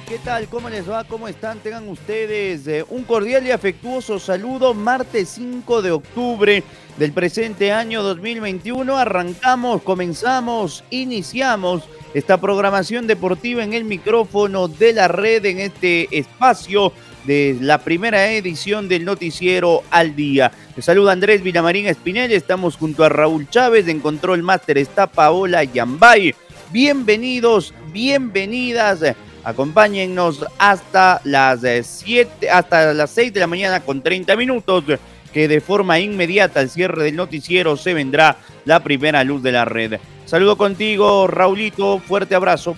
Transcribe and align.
¿Qué 0.00 0.18
tal? 0.18 0.48
¿Cómo 0.48 0.68
les 0.70 0.90
va? 0.90 1.04
¿Cómo 1.04 1.28
están? 1.28 1.58
Tengan 1.60 1.88
ustedes 1.88 2.66
eh, 2.66 2.84
un 2.88 3.04
cordial 3.04 3.46
y 3.46 3.52
afectuoso 3.52 4.18
saludo. 4.18 4.74
Martes 4.74 5.28
5 5.36 5.82
de 5.82 5.92
octubre 5.92 6.64
del 6.98 7.12
presente 7.12 7.70
año 7.70 8.02
2021. 8.02 8.96
Arrancamos, 8.96 9.82
comenzamos, 9.82 10.82
iniciamos 10.90 11.84
esta 12.12 12.40
programación 12.40 13.06
deportiva 13.06 13.62
en 13.62 13.72
el 13.72 13.84
micrófono 13.84 14.66
de 14.66 14.94
la 14.94 15.06
red 15.06 15.44
en 15.44 15.60
este 15.60 16.08
espacio 16.16 16.92
de 17.24 17.56
la 17.60 17.78
primera 17.78 18.32
edición 18.32 18.88
del 18.88 19.04
noticiero 19.04 19.82
al 19.90 20.16
día. 20.16 20.50
Les 20.74 20.84
saluda 20.84 21.12
Andrés 21.12 21.42
Vilamarín 21.42 21.86
Espinel, 21.86 22.32
estamos 22.32 22.76
junto 22.76 23.04
a 23.04 23.08
Raúl 23.08 23.48
Chávez, 23.48 23.86
en 23.86 24.00
Control 24.00 24.42
Master 24.42 24.78
está 24.78 25.06
Paola 25.06 25.62
Yambay. 25.62 26.34
Bienvenidos, 26.72 27.72
bienvenidas. 27.92 29.14
Acompáñennos 29.44 30.44
hasta 30.58 31.20
las 31.24 31.60
7, 31.60 32.46
eh, 32.46 32.50
hasta 32.50 32.94
las 32.94 33.10
6 33.10 33.32
de 33.32 33.40
la 33.40 33.46
mañana 33.46 33.80
con 33.80 34.02
30 34.02 34.34
minutos, 34.36 34.84
que 35.32 35.48
de 35.48 35.60
forma 35.60 35.98
inmediata 35.98 36.60
al 36.60 36.70
cierre 36.70 37.04
del 37.04 37.16
noticiero 37.16 37.76
se 37.76 37.92
vendrá 37.92 38.38
la 38.64 38.82
primera 38.82 39.22
luz 39.22 39.42
de 39.42 39.52
la 39.52 39.66
red. 39.66 40.00
Saludo 40.24 40.56
contigo, 40.56 41.26
Raulito, 41.26 41.98
fuerte 41.98 42.34
abrazo. 42.34 42.74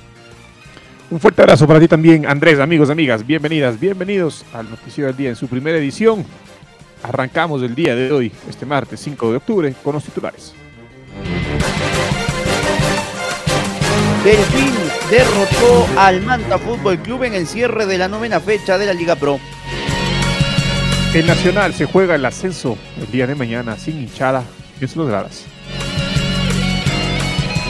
Un 1.08 1.20
fuerte 1.20 1.42
abrazo 1.42 1.68
para 1.68 1.78
ti 1.78 1.86
también, 1.86 2.26
Andrés, 2.26 2.58
amigos, 2.58 2.90
amigas, 2.90 3.24
bienvenidas, 3.24 3.78
bienvenidos 3.78 4.44
al 4.52 4.68
Noticiero 4.68 5.06
del 5.06 5.16
Día 5.16 5.28
en 5.28 5.36
su 5.36 5.46
primera 5.46 5.78
edición. 5.78 6.24
Arrancamos 7.04 7.62
el 7.62 7.76
día 7.76 7.94
de 7.94 8.10
hoy, 8.10 8.32
este 8.48 8.66
martes 8.66 8.98
5 8.98 9.30
de 9.30 9.36
octubre, 9.36 9.74
con 9.84 9.94
los 9.94 10.02
titulares. 10.02 10.52
Delfín 14.24 14.85
derrotó 15.10 15.86
al 15.96 16.20
Manta 16.22 16.58
Fútbol 16.58 16.98
Club 16.98 17.24
en 17.24 17.34
el 17.34 17.46
cierre 17.46 17.86
de 17.86 17.98
la 17.98 18.08
novena 18.08 18.40
fecha 18.40 18.76
de 18.76 18.86
la 18.86 18.92
Liga 18.92 19.14
Pro. 19.14 19.38
El 21.14 21.26
Nacional 21.26 21.74
se 21.74 21.86
juega 21.86 22.16
el 22.16 22.24
ascenso 22.24 22.76
el 23.00 23.10
día 23.10 23.26
de 23.26 23.34
mañana 23.34 23.76
sin 23.76 24.00
hinchada 24.00 24.42
en 24.80 24.88
sus 24.88 25.06
gradas. 25.06 25.44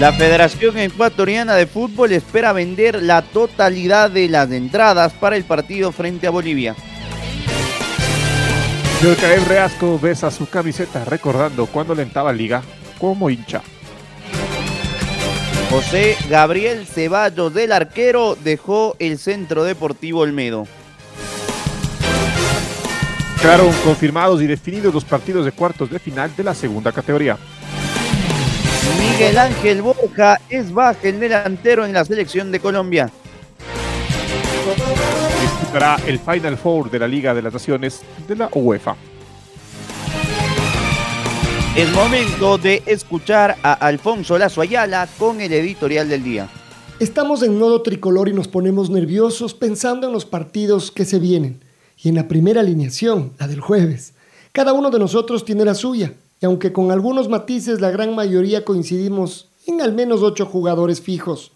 La 0.01 0.13
Federación 0.13 0.79
Ecuatoriana 0.79 1.55
de 1.55 1.67
Fútbol 1.67 2.13
espera 2.13 2.53
vender 2.53 3.03
la 3.03 3.23
totalidad 3.23 4.11
de 4.11 4.29
las 4.29 4.51
entradas 4.51 5.13
para 5.13 5.37
el 5.37 5.45
partido 5.45 5.93
frente 5.93 6.27
a 6.27 6.31
Bolivia. 6.31 6.75
Reasco 9.47 9.99
besa 9.99 10.31
su 10.31 10.49
camiseta 10.49 11.05
recordando 11.05 11.67
cuando 11.67 11.93
alentaba 11.93 12.33
Liga 12.33 12.63
como 12.99 13.31
hincha. 13.31 13.63
José 15.71 16.17
Gabriel 16.31 16.87
Ceballos 16.87 17.53
del 17.53 17.73
arquero 17.73 18.37
dejó 18.37 18.95
el 19.01 19.19
Centro 19.19 19.65
Deportivo 19.65 20.21
Olmedo. 20.21 20.67
Quedaron 23.41 23.73
confirmados 23.85 24.41
y 24.43 24.47
definidos 24.47 24.95
los 24.95 25.05
partidos 25.05 25.45
de 25.45 25.53
cuartos 25.53 25.91
de 25.91 25.99
final 25.99 26.35
de 26.37 26.45
la 26.45 26.55
segunda 26.55 26.93
categoría. 26.93 27.37
Miguel 28.99 29.39
Ángel 29.39 29.83
Borja 29.83 30.41
es 30.49 30.73
baja 30.73 31.09
el 31.09 31.19
delantero 31.19 31.85
en 31.85 31.93
la 31.93 32.05
selección 32.05 32.53
de 32.53 32.61
Colombia. 32.61 33.11
Disputará 35.43 35.97
el 36.07 36.19
Final 36.19 36.57
Four 36.57 36.91
de 36.91 36.99
la 37.01 37.09
Liga 37.09 37.35
de 37.35 37.43
las 37.43 37.53
Naciones 37.53 38.03
de 38.29 38.37
la 38.37 38.49
UEFA. 38.53 38.95
Es 41.77 41.93
momento 41.93 42.57
de 42.57 42.83
escuchar 42.87 43.59
a 43.63 43.75
Alfonso 43.75 44.39
Lazo 44.39 44.63
Ayala 44.63 45.07
con 45.19 45.43
el 45.43 45.53
editorial 45.53 46.09
del 46.09 46.25
día. 46.25 46.49
Estamos 47.01 47.43
en 47.43 47.59
modo 47.59 47.83
tricolor 47.83 48.31
y 48.31 48.33
nos 48.33 48.49
ponemos 48.49 48.89
nerviosos 48.89 49.53
pensando 49.53 50.07
en 50.07 50.15
los 50.15 50.25
partidos 50.25 50.91
que 50.91 51.05
se 51.05 51.19
vienen 51.19 51.61
y 52.03 52.09
en 52.09 52.15
la 52.15 52.29
primera 52.29 52.63
alineación, 52.63 53.35
la 53.39 53.47
del 53.47 53.61
jueves. 53.61 54.15
Cada 54.53 54.73
uno 54.73 54.89
de 54.91 54.99
nosotros 54.99 55.45
tiene 55.45 55.67
la 55.67 55.75
suya 55.75 56.15
y 56.41 56.47
aunque 56.47 56.73
con 56.73 56.91
algunos 56.91 57.29
matices 57.29 57.83
la 57.83 57.91
gran 57.91 58.15
mayoría 58.15 58.65
coincidimos 58.65 59.51
en 59.67 59.83
al 59.83 59.93
menos 59.93 60.23
ocho 60.23 60.47
jugadores 60.47 61.03
fijos. 61.03 61.53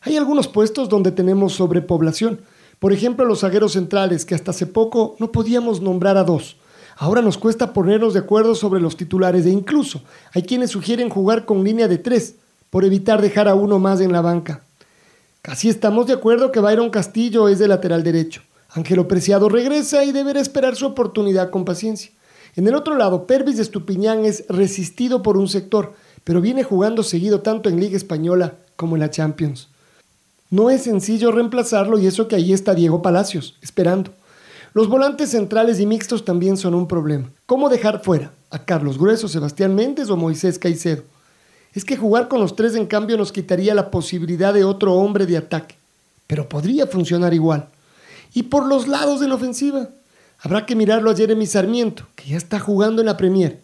Hay 0.00 0.16
algunos 0.16 0.46
puestos 0.46 0.88
donde 0.88 1.10
tenemos 1.10 1.54
sobrepoblación. 1.54 2.40
Por 2.78 2.92
ejemplo, 2.92 3.24
los 3.24 3.40
zagueros 3.40 3.72
centrales, 3.72 4.26
que 4.26 4.36
hasta 4.36 4.52
hace 4.52 4.68
poco 4.68 5.16
no 5.18 5.32
podíamos 5.32 5.80
nombrar 5.80 6.16
a 6.18 6.22
dos. 6.22 6.56
Ahora 6.96 7.20
nos 7.20 7.36
cuesta 7.36 7.74
ponernos 7.74 8.14
de 8.14 8.20
acuerdo 8.20 8.54
sobre 8.54 8.80
los 8.80 8.96
titulares 8.96 9.44
e 9.44 9.50
incluso 9.50 10.02
hay 10.32 10.42
quienes 10.42 10.70
sugieren 10.70 11.10
jugar 11.10 11.44
con 11.44 11.62
línea 11.62 11.88
de 11.88 11.98
tres 11.98 12.36
por 12.70 12.84
evitar 12.84 13.20
dejar 13.20 13.48
a 13.48 13.54
uno 13.54 13.78
más 13.78 14.00
en 14.00 14.12
la 14.12 14.22
banca. 14.22 14.62
Casi 15.42 15.68
estamos 15.68 16.06
de 16.06 16.14
acuerdo 16.14 16.50
que 16.50 16.60
Byron 16.60 16.90
Castillo 16.90 17.48
es 17.48 17.58
de 17.58 17.68
lateral 17.68 18.02
derecho. 18.02 18.42
Ángelo 18.70 19.08
Preciado 19.08 19.48
regresa 19.48 20.04
y 20.04 20.12
deberá 20.12 20.40
esperar 20.40 20.74
su 20.74 20.86
oportunidad 20.86 21.50
con 21.50 21.64
paciencia. 21.64 22.10
En 22.56 22.66
el 22.66 22.74
otro 22.74 22.96
lado, 22.96 23.26
Pervis 23.26 23.56
de 23.56 23.62
Estupiñán 23.62 24.24
es 24.24 24.44
resistido 24.48 25.22
por 25.22 25.36
un 25.36 25.48
sector, 25.48 25.92
pero 26.24 26.40
viene 26.40 26.64
jugando 26.64 27.02
seguido 27.02 27.40
tanto 27.40 27.68
en 27.68 27.78
Liga 27.78 27.96
Española 27.96 28.54
como 28.74 28.96
en 28.96 29.00
la 29.00 29.10
Champions. 29.10 29.68
No 30.50 30.70
es 30.70 30.84
sencillo 30.84 31.30
reemplazarlo 31.30 31.98
y 31.98 32.06
eso 32.06 32.26
que 32.28 32.36
ahí 32.36 32.52
está 32.52 32.74
Diego 32.74 33.02
Palacios, 33.02 33.56
esperando. 33.60 34.12
Los 34.76 34.90
volantes 34.90 35.30
centrales 35.30 35.80
y 35.80 35.86
mixtos 35.86 36.26
también 36.26 36.58
son 36.58 36.74
un 36.74 36.86
problema. 36.86 37.30
¿Cómo 37.46 37.70
dejar 37.70 38.04
fuera 38.04 38.32
a 38.50 38.58
Carlos 38.58 38.98
Grueso, 38.98 39.26
Sebastián 39.26 39.74
Méndez 39.74 40.10
o 40.10 40.18
Moisés 40.18 40.58
Caicedo? 40.58 41.02
Es 41.72 41.82
que 41.82 41.96
jugar 41.96 42.28
con 42.28 42.40
los 42.40 42.56
tres 42.56 42.74
en 42.74 42.84
cambio 42.84 43.16
nos 43.16 43.32
quitaría 43.32 43.74
la 43.74 43.90
posibilidad 43.90 44.52
de 44.52 44.64
otro 44.64 44.92
hombre 44.92 45.24
de 45.24 45.38
ataque, 45.38 45.76
pero 46.26 46.46
podría 46.46 46.86
funcionar 46.86 47.32
igual. 47.32 47.70
Y 48.34 48.42
por 48.42 48.66
los 48.66 48.86
lados 48.86 49.18
de 49.18 49.28
la 49.28 49.36
ofensiva, 49.36 49.88
habrá 50.40 50.66
que 50.66 50.76
mirarlo 50.76 51.10
a 51.10 51.16
Jeremy 51.16 51.46
Sarmiento, 51.46 52.04
que 52.14 52.28
ya 52.28 52.36
está 52.36 52.60
jugando 52.60 53.00
en 53.00 53.06
la 53.06 53.16
Premier. 53.16 53.58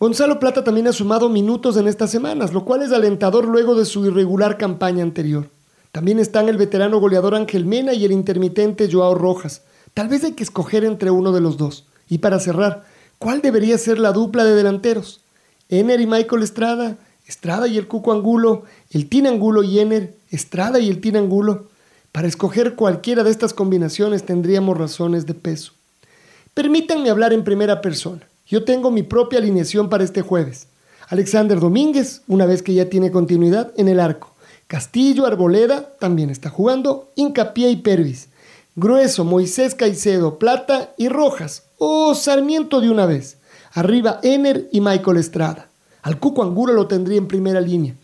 Gonzalo 0.00 0.40
Plata 0.40 0.64
también 0.64 0.88
ha 0.88 0.92
sumado 0.92 1.28
minutos 1.28 1.76
en 1.76 1.86
estas 1.86 2.10
semanas, 2.10 2.52
lo 2.52 2.64
cual 2.64 2.82
es 2.82 2.90
alentador 2.90 3.46
luego 3.46 3.76
de 3.76 3.84
su 3.84 4.04
irregular 4.04 4.58
campaña 4.58 5.04
anterior. 5.04 5.48
También 5.92 6.18
están 6.18 6.48
el 6.48 6.56
veterano 6.56 6.98
goleador 6.98 7.36
Ángel 7.36 7.66
Mena 7.66 7.92
y 7.94 8.04
el 8.04 8.10
intermitente 8.10 8.90
Joao 8.90 9.14
Rojas, 9.14 9.62
Tal 9.96 10.08
vez 10.08 10.24
hay 10.24 10.32
que 10.32 10.42
escoger 10.42 10.84
entre 10.84 11.10
uno 11.10 11.32
de 11.32 11.40
los 11.40 11.56
dos. 11.56 11.86
Y 12.06 12.18
para 12.18 12.38
cerrar, 12.38 12.84
¿cuál 13.18 13.40
debería 13.40 13.78
ser 13.78 13.98
la 13.98 14.12
dupla 14.12 14.44
de 14.44 14.54
delanteros? 14.54 15.22
Ener 15.70 16.02
y 16.02 16.06
Michael 16.06 16.42
Estrada, 16.42 16.98
Estrada 17.26 17.66
y 17.66 17.78
el 17.78 17.88
Cuco 17.88 18.12
Angulo, 18.12 18.64
el 18.90 19.08
Tin 19.08 19.26
Angulo 19.26 19.62
y 19.62 19.78
Ener, 19.78 20.14
Estrada 20.30 20.80
y 20.80 20.90
el 20.90 21.00
Tin 21.00 21.16
Angulo. 21.16 21.68
Para 22.12 22.28
escoger 22.28 22.74
cualquiera 22.74 23.24
de 23.24 23.30
estas 23.30 23.54
combinaciones 23.54 24.26
tendríamos 24.26 24.76
razones 24.76 25.24
de 25.24 25.32
peso. 25.32 25.72
Permítanme 26.52 27.08
hablar 27.08 27.32
en 27.32 27.42
primera 27.42 27.80
persona. 27.80 28.20
Yo 28.46 28.64
tengo 28.64 28.90
mi 28.90 29.02
propia 29.02 29.38
alineación 29.38 29.88
para 29.88 30.04
este 30.04 30.20
jueves. 30.20 30.66
Alexander 31.08 31.58
Domínguez, 31.58 32.20
una 32.28 32.44
vez 32.44 32.62
que 32.62 32.74
ya 32.74 32.90
tiene 32.90 33.10
continuidad, 33.10 33.72
en 33.78 33.88
el 33.88 34.00
arco. 34.00 34.34
Castillo, 34.66 35.24
Arboleda, 35.24 35.96
también 35.98 36.28
está 36.28 36.50
jugando. 36.50 37.08
Incapié 37.14 37.70
y 37.70 37.76
Pervis. 37.76 38.28
Grueso, 38.78 39.24
Moisés 39.24 39.74
Caicedo, 39.74 40.38
Plata 40.38 40.92
y 40.98 41.08
Rojas. 41.08 41.62
Oh, 41.78 42.14
Sarmiento 42.14 42.82
de 42.82 42.90
una 42.90 43.06
vez. 43.06 43.38
Arriba 43.72 44.20
Ener 44.22 44.68
y 44.70 44.82
Michael 44.82 45.16
Estrada. 45.16 45.70
Al 46.02 46.20
Cuco 46.20 46.42
Angulo 46.42 46.74
lo 46.74 46.86
tendría 46.86 47.16
en 47.16 47.26
primera 47.26 47.62
línea. 47.62 47.94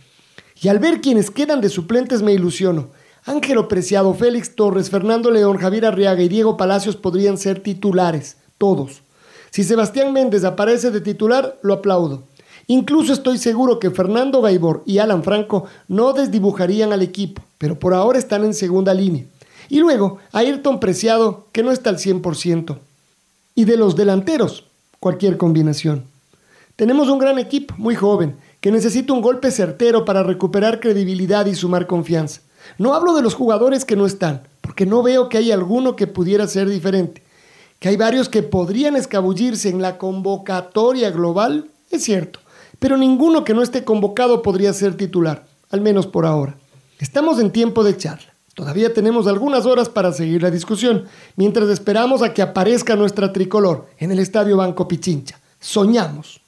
Y 0.63 0.69
al 0.69 0.79
ver 0.79 1.03
quienes 1.03 1.31
quedan 1.31 1.61
de 1.61 1.69
suplentes 1.69 2.23
me 2.23 2.33
ilusiono. 2.33 2.89
Ángelo 3.27 3.69
Preciado, 3.69 4.15
Félix 4.15 4.57
Torres, 4.57 4.89
Fernando 4.89 5.31
León, 5.31 5.59
Javier 5.59 5.85
Arriaga 5.85 6.23
y 6.23 6.29
Diego 6.29 6.57
Palacios 6.57 6.97
podrían 6.97 7.37
ser 7.37 7.63
titulares, 7.63 8.39
todos. 8.57 9.03
Si 9.51 9.65
Sebastián 9.65 10.15
Méndez 10.15 10.43
aparece 10.45 10.91
de 10.91 11.03
titular, 11.03 11.59
lo 11.61 11.75
aplaudo. 11.75 12.23
Incluso 12.67 13.13
estoy 13.13 13.37
seguro 13.37 13.79
que 13.79 13.91
Fernando 13.91 14.41
Gaibor 14.41 14.85
y 14.87 14.99
Alan 14.99 15.23
Franco 15.23 15.67
no 15.87 16.15
desdibujarían 16.15 16.95
al 16.95 17.03
equipo, 17.03 17.43
pero 17.59 17.79
por 17.79 17.93
ahora 17.93 18.19
están 18.19 18.43
en 18.45 18.55
segunda 18.55 18.95
línea. 18.95 19.27
Y 19.73 19.81
luego, 19.81 20.19
Ayrton 20.33 20.81
Preciado, 20.81 21.47
que 21.51 21.63
no 21.63 21.73
está 21.73 21.89
al 21.89 21.97
100%. 21.97 22.77
Y 23.55 23.65
de 23.65 23.79
los 23.79 23.97
delanteros, 23.97 24.67
cualquier 25.01 25.39
combinación. 25.39 26.05
Tenemos 26.77 27.09
un 27.09 27.19
gran 27.19 27.39
equipo, 27.39 27.75
muy 27.79 27.95
joven, 27.95 28.37
que 28.61 28.71
necesita 28.71 29.15
un 29.15 29.23
golpe 29.23 29.51
certero 29.51 30.05
para 30.05 30.23
recuperar 30.23 30.79
credibilidad 30.79 31.47
y 31.47 31.55
sumar 31.55 31.87
confianza. 31.87 32.43
No 32.77 32.93
hablo 32.93 33.15
de 33.15 33.23
los 33.23 33.33
jugadores 33.33 33.87
que 33.87 33.97
no 33.97 34.05
están, 34.05 34.43
porque 34.61 34.85
no 34.85 35.03
veo 35.03 35.31
que 35.31 35.39
haya 35.39 35.55
alguno 35.55 35.97
que 35.97 36.07
pudiera 36.07 36.47
ser 36.47 36.69
diferente. 36.69 37.23
Que 37.79 37.89
hay 37.89 37.97
varios 37.97 38.29
que 38.29 38.43
podrían 38.43 38.95
escabullirse 38.95 39.71
en 39.71 39.81
la 39.81 39.97
convocatoria 39.97 41.11
global, 41.13 41.71
es 41.91 42.05
cierto, 42.05 42.41
pero 42.79 42.99
ninguno 42.99 43.43
que 43.43 43.55
no 43.55 43.63
esté 43.63 43.85
convocado 43.85 44.43
podría 44.43 44.75
ser 44.75 44.99
titular, 44.99 45.47
al 45.71 45.81
menos 45.81 46.07
por 46.07 46.27
ahora. 46.27 46.57
Estamos 46.99 47.39
en 47.39 47.51
tiempo 47.51 47.83
de 47.83 47.97
charla. 47.97 48.32
Todavía 48.55 48.93
tenemos 48.93 49.27
algunas 49.27 49.65
horas 49.65 49.89
para 49.89 50.13
seguir 50.13 50.43
la 50.43 50.51
discusión, 50.51 51.07
mientras 51.37 51.71
esperamos 51.71 52.23
a 52.23 52.35
que 52.35 52.43
aparezca 52.43 52.97
nuestra 52.97 53.33
tricolor 53.33 53.87
en 53.97 54.13
el 54.13 54.19
Estadio 54.19 54.59
Banco 54.59 54.87
Pichincha. 54.87 55.41
Soñamos. 55.59 56.43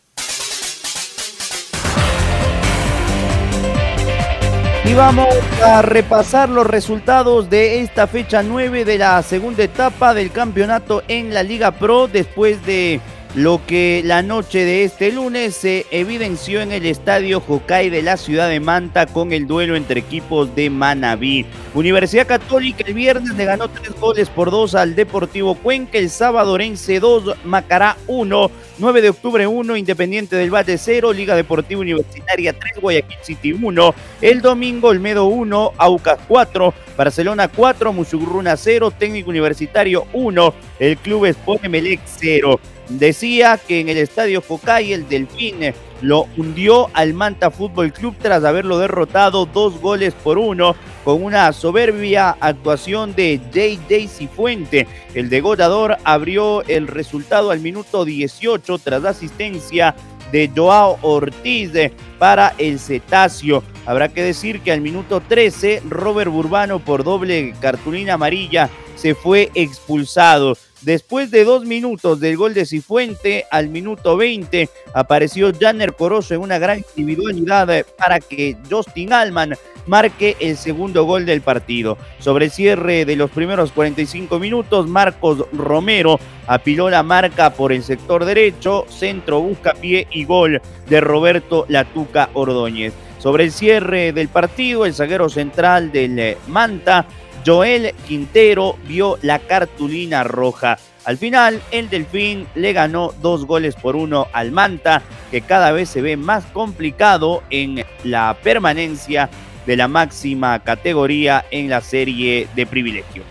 Y 4.85 4.93
vamos 4.93 5.35
a 5.65 5.81
repasar 5.81 6.51
los 6.51 6.67
resultados 6.67 7.49
de 7.49 7.81
esta 7.81 8.07
fecha 8.07 8.43
9 8.43 8.85
de 8.85 8.99
la 8.99 9.23
segunda 9.23 9.65
etapa 9.65 10.13
del 10.13 10.31
campeonato 10.31 11.03
en 11.09 11.33
la 11.33 11.43
Liga 11.43 11.71
Pro 11.71 12.07
después 12.07 12.67
de 12.67 13.01
lo 13.35 13.61
que 13.67 14.03
la 14.05 14.23
noche 14.23 14.65
de 14.65 14.85
este 14.85 15.11
lunes 15.11 15.57
se 15.57 15.87
evidenció 15.91 16.61
en 16.61 16.71
el 16.71 16.87
estadio 16.87 17.41
Jocay 17.41 17.91
de 17.91 18.03
la 18.03 18.17
ciudad 18.17 18.49
de 18.49 18.61
Manta 18.61 19.07
con 19.07 19.33
el 19.33 19.49
duelo 19.49 19.75
entre 19.75 19.99
equipos 19.99 20.55
de 20.55 20.71
Manabí. 20.71 21.45
Universidad 21.75 22.29
Católica 22.29 22.85
el 22.87 22.95
viernes 22.95 23.35
le 23.35 23.45
ganó 23.45 23.69
tres 23.69 23.93
goles 23.99 24.29
por 24.29 24.53
dos 24.53 24.77
al 24.77 24.95
Deportivo 24.95 25.57
Cuenca, 25.57 25.99
el 25.99 26.11
sábado 26.11 26.53
Orense 26.53 27.01
2, 27.01 27.39
Macará 27.45 27.97
1, 28.07 28.51
9 28.79 29.03
de 29.03 29.11
octubre 29.11 29.47
1, 29.49 29.77
Independiente 29.77 30.37
del 30.37 30.55
Valle 30.55 30.79
0, 30.79 31.13
Liga 31.13 31.35
Deportiva 31.35 31.81
Universitaria 31.81 32.53
3, 32.53 32.81
Guayaquil 32.81 33.19
City 33.23 33.53
1, 33.53 33.95
el 34.21 34.41
domingo 34.43 34.89
Olmedo 34.89 35.25
1, 35.25 35.73
Aucas 35.77 36.21
4, 36.29 36.73
Barcelona 36.97 37.49
4, 37.49 37.93
Musugruna 37.93 38.57
0, 38.57 38.93
Técnico 38.93 39.31
Universitario 39.31 40.07
1, 40.13 40.55
el 40.79 40.97
Club 40.99 41.27
Sport 41.27 41.65
Melec 41.67 42.01
0. 42.05 42.61
Decía 42.89 43.59
que 43.59 43.81
en 43.81 43.89
el 43.89 43.97
estadio 43.97 44.43
Focay 44.43 44.93
el 44.93 45.09
Delfín 45.09 45.73
lo 46.03 46.27
hundió 46.37 46.91
al 46.93 47.15
Manta 47.15 47.51
Fútbol 47.51 47.93
Club 47.93 48.15
tras 48.21 48.45
haberlo 48.45 48.79
derrotado 48.79 49.47
dos 49.47 49.81
goles 49.81 50.13
por 50.13 50.37
uno 50.37 50.77
con 51.03 51.23
una 51.23 51.53
soberbia 51.53 52.37
actuación 52.41 53.15
de 53.15 53.41
JJ 53.53 54.09
Cifuente. 54.09 54.87
El 55.15 55.31
degollador 55.31 55.97
abrió 56.05 56.63
el 56.65 56.87
resultado 56.87 57.51
al 57.51 57.61
minuto 57.61 58.05
18 58.05 58.79
tras 58.79 59.05
asistencia 59.05 59.95
de 60.31 60.51
Joao 60.55 60.99
Ortiz 61.01 61.71
para 62.19 62.55
el 62.59 62.79
Cetáceo. 62.79 63.63
Habrá 63.87 64.09
que 64.09 64.23
decir 64.23 64.61
que 64.61 64.73
al 64.73 64.81
minuto 64.81 65.23
13 65.27 65.83
Robert 65.89 66.31
Burbano 66.31 66.81
por 66.81 67.05
doble 67.05 67.55
cartulina 67.61 68.15
amarilla 68.15 68.69
se 68.97 69.15
fue 69.15 69.51
expulsado. 69.55 70.57
Después 70.85 71.31
de 71.31 71.45
dos 71.45 71.65
minutos 71.65 72.21
del 72.21 72.37
gol 72.37 72.53
de 72.53 72.67
Cifuente, 72.67 73.47
al 73.51 73.71
minuto 73.71 74.19
20 74.19 74.69
apareció 74.93 75.51
Janner 75.59 75.95
Corozo 75.95 76.35
en 76.35 76.43
una 76.43 76.59
gran 76.59 76.85
individualidad 76.95 77.87
para 77.97 78.21
que 78.21 78.59
Justin 78.71 79.15
Alman 79.15 79.55
marque 79.87 80.37
el 80.41 80.59
segundo 80.59 81.05
gol 81.05 81.25
del 81.25 81.41
partido. 81.41 81.97
Sobre 82.19 82.47
el 82.47 82.51
cierre 82.51 83.07
de 83.07 83.17
los 83.17 83.31
primeros 83.31 83.73
45 83.73 84.39
minutos, 84.39 84.87
Marcos 84.87 85.47
Romero 85.53 86.21
apiló 86.47 86.91
la 86.91 87.03
marca 87.03 87.55
por 87.55 87.73
el 87.73 87.83
sector 87.83 88.27
derecho, 88.27 88.85
centro, 88.91 89.41
busca 89.41 89.73
pie 89.73 90.07
y 90.11 90.27
gol 90.27 90.61
de 90.87 91.01
Roberto 91.01 91.65
Latuca 91.69 92.29
Ordóñez. 92.35 92.93
Sobre 93.19 93.45
el 93.45 93.53
cierre 93.53 94.13
del 94.13 94.29
partido, 94.29 94.85
el 94.85 94.93
zaguero 94.93 95.31
central 95.31 95.91
del 95.91 96.37
Manta 96.47 97.07
Joel 97.45 97.95
Quintero 98.07 98.79
vio 98.87 99.19
la 99.23 99.39
cartulina 99.39 100.25
roja. 100.25 100.79
Al 101.05 101.19
final, 101.19 101.61
el 101.71 101.91
Delfín 101.91 102.47
le 102.55 102.73
ganó 102.73 103.13
dos 103.21 103.45
goles 103.45 103.75
por 103.75 103.95
uno 103.95 104.29
al 104.33 104.53
Manta, 104.53 105.03
que 105.31 105.43
cada 105.43 105.71
vez 105.73 105.91
se 105.91 106.01
ve 106.01 106.17
más 106.17 106.45
complicado 106.47 107.43
en 107.51 107.85
la 108.05 108.37
permanencia 108.43 109.29
de 109.67 109.77
la 109.77 109.89
máxima 109.89 110.63
categoría 110.63 111.45
en 111.51 111.69
la 111.69 111.83
serie 111.83 112.49
de 112.55 112.67
privilegio. 112.67 113.23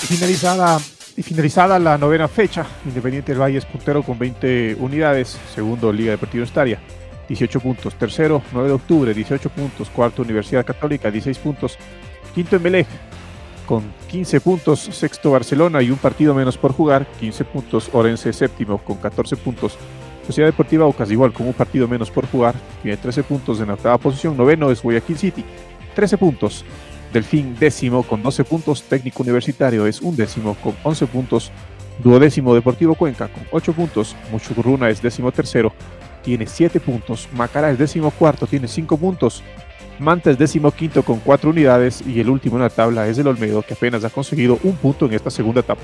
Finalizada, 0.00 0.78
finalizada 0.78 1.78
la 1.78 1.96
novena 1.96 2.26
fecha, 2.26 2.66
Independiente 2.84 3.32
del 3.32 3.40
Valle 3.40 3.58
es 3.58 3.64
puntero 3.64 4.02
con 4.02 4.18
20 4.18 4.76
unidades, 4.80 5.38
segundo 5.54 5.92
Liga 5.92 6.12
Deportiva 6.12 6.44
Estaria. 6.44 6.80
18 7.28 7.60
puntos. 7.60 7.94
Tercero, 7.94 8.42
9 8.52 8.68
de 8.68 8.74
octubre, 8.74 9.14
18 9.14 9.48
puntos. 9.50 9.90
Cuarto, 9.90 10.22
Universidad 10.22 10.64
Católica, 10.64 11.10
16 11.10 11.38
puntos. 11.38 11.78
Quinto, 12.34 12.56
Emelec, 12.56 12.86
con 13.66 13.82
15 14.08 14.40
puntos. 14.40 14.80
Sexto, 14.80 15.30
Barcelona 15.30 15.82
y 15.82 15.90
un 15.90 15.98
partido 15.98 16.34
menos 16.34 16.58
por 16.58 16.72
jugar, 16.72 17.06
15 17.20 17.44
puntos. 17.44 17.90
Orense, 17.92 18.32
séptimo, 18.32 18.78
con 18.78 18.96
14 18.96 19.36
puntos. 19.36 19.78
Sociedad 20.26 20.48
Deportiva 20.48 20.86
Ocas, 20.86 21.10
igual, 21.10 21.32
con 21.32 21.46
un 21.46 21.52
partido 21.52 21.86
menos 21.86 22.10
por 22.10 22.26
jugar, 22.26 22.54
tiene 22.82 22.96
13 22.96 23.22
puntos 23.24 23.60
en 23.60 23.68
la 23.68 23.74
octava 23.74 23.98
posición. 23.98 24.36
Noveno 24.36 24.70
es 24.70 24.82
Guayaquil 24.82 25.18
City, 25.18 25.44
13 25.94 26.16
puntos. 26.18 26.64
Delfín, 27.12 27.56
décimo, 27.58 28.02
con 28.02 28.22
12 28.22 28.44
puntos. 28.44 28.82
Técnico 28.82 29.22
Universitario 29.22 29.86
es 29.86 30.00
un 30.00 30.16
décimo, 30.16 30.56
con 30.62 30.74
11 30.82 31.06
puntos. 31.06 31.52
Duodécimo 32.02 32.54
Deportivo 32.54 32.94
Cuenca, 32.94 33.28
con 33.28 33.44
8 33.52 33.72
puntos. 33.72 34.16
Muchugruna 34.32 34.88
es 34.88 35.00
décimo 35.00 35.30
tercero 35.30 35.72
tiene 36.24 36.46
7 36.46 36.80
puntos. 36.80 37.28
Macará 37.32 37.70
es 37.70 37.78
décimo 37.78 38.10
cuarto, 38.10 38.46
tiene 38.46 38.66
5 38.66 38.96
puntos. 38.96 39.44
Manta 39.98 40.30
es 40.30 40.38
décimo 40.38 40.72
quinto 40.72 41.04
con 41.04 41.20
4 41.20 41.50
unidades 41.50 42.02
y 42.04 42.18
el 42.18 42.28
último 42.28 42.56
en 42.56 42.62
la 42.62 42.70
tabla 42.70 43.06
es 43.06 43.18
el 43.18 43.28
Olmedo 43.28 43.62
que 43.62 43.74
apenas 43.74 44.02
ha 44.04 44.10
conseguido 44.10 44.58
un 44.64 44.74
punto 44.76 45.06
en 45.06 45.12
esta 45.12 45.30
segunda 45.30 45.60
etapa. 45.60 45.82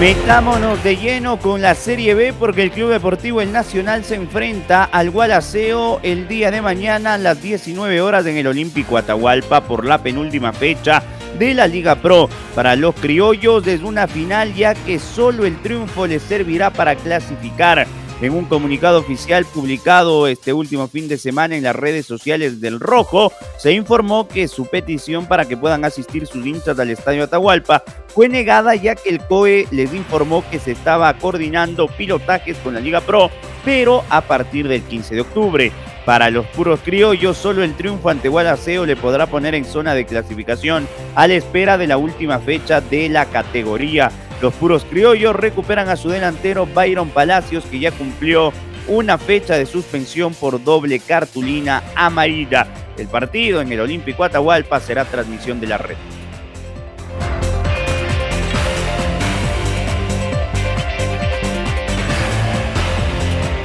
Metámonos 0.00 0.82
de 0.82 0.96
lleno 0.96 1.38
con 1.38 1.60
la 1.60 1.74
Serie 1.74 2.14
B 2.14 2.32
porque 2.32 2.62
el 2.62 2.70
Club 2.70 2.88
Deportivo 2.88 3.42
El 3.42 3.52
Nacional 3.52 4.02
se 4.02 4.14
enfrenta 4.14 4.84
al 4.84 5.10
Gualaceo 5.10 6.00
el 6.02 6.26
día 6.26 6.50
de 6.50 6.62
mañana 6.62 7.14
a 7.14 7.18
las 7.18 7.42
19 7.42 8.00
horas 8.00 8.24
en 8.24 8.38
el 8.38 8.46
Olímpico 8.46 8.96
Atahualpa 8.96 9.60
por 9.60 9.84
la 9.84 10.02
penúltima 10.02 10.54
fecha 10.54 11.02
de 11.38 11.54
la 11.54 11.66
Liga 11.66 11.96
Pro. 11.96 12.28
Para 12.54 12.76
los 12.76 12.94
criollos 12.94 13.66
es 13.66 13.82
una 13.82 14.06
final 14.06 14.54
ya 14.54 14.74
que 14.74 14.98
solo 14.98 15.44
el 15.44 15.56
triunfo 15.60 16.06
les 16.06 16.22
servirá 16.22 16.70
para 16.70 16.96
clasificar. 16.96 17.86
En 18.20 18.34
un 18.34 18.44
comunicado 18.44 18.98
oficial 18.98 19.46
publicado 19.46 20.26
este 20.26 20.52
último 20.52 20.88
fin 20.88 21.08
de 21.08 21.16
semana 21.16 21.56
en 21.56 21.62
las 21.62 21.74
redes 21.74 22.04
sociales 22.04 22.60
del 22.60 22.78
Rojo, 22.78 23.32
se 23.56 23.72
informó 23.72 24.28
que 24.28 24.46
su 24.46 24.66
petición 24.66 25.24
para 25.24 25.46
que 25.46 25.56
puedan 25.56 25.86
asistir 25.86 26.26
sus 26.26 26.44
hinchas 26.44 26.78
al 26.78 26.90
Estadio 26.90 27.24
Atahualpa 27.24 27.82
fue 28.08 28.28
negada 28.28 28.74
ya 28.74 28.94
que 28.94 29.08
el 29.08 29.20
COE 29.20 29.66
les 29.70 29.94
informó 29.94 30.44
que 30.50 30.58
se 30.58 30.72
estaba 30.72 31.16
coordinando 31.16 31.88
pilotajes 31.88 32.58
con 32.58 32.74
la 32.74 32.80
Liga 32.80 33.00
Pro, 33.00 33.30
pero 33.64 34.04
a 34.10 34.20
partir 34.20 34.68
del 34.68 34.82
15 34.82 35.14
de 35.14 35.20
octubre. 35.22 35.72
Para 36.04 36.28
los 36.28 36.44
puros 36.46 36.80
criollos, 36.80 37.38
solo 37.38 37.62
el 37.62 37.74
triunfo 37.74 38.10
ante 38.10 38.28
Guadalajara 38.28 38.84
le 38.84 38.96
podrá 38.96 39.28
poner 39.28 39.54
en 39.54 39.64
zona 39.64 39.94
de 39.94 40.04
clasificación 40.04 40.86
a 41.14 41.26
la 41.26 41.34
espera 41.34 41.78
de 41.78 41.86
la 41.86 41.96
última 41.96 42.38
fecha 42.38 42.82
de 42.82 43.08
la 43.08 43.26
categoría. 43.26 44.10
Los 44.40 44.54
puros 44.54 44.86
criollos 44.88 45.36
recuperan 45.36 45.90
a 45.90 45.96
su 45.96 46.08
delantero 46.08 46.66
Byron 46.66 47.10
Palacios, 47.10 47.64
que 47.66 47.78
ya 47.78 47.92
cumplió 47.92 48.52
una 48.88 49.18
fecha 49.18 49.54
de 49.54 49.66
suspensión 49.66 50.32
por 50.32 50.62
doble 50.64 50.98
cartulina 50.98 51.82
amarilla. 51.94 52.66
El 52.96 53.06
partido 53.08 53.60
en 53.60 53.70
el 53.70 53.80
Olímpico 53.80 54.24
Atahualpa 54.24 54.80
será 54.80 55.04
transmisión 55.04 55.60
de 55.60 55.66
la 55.66 55.78
red. 55.78 55.96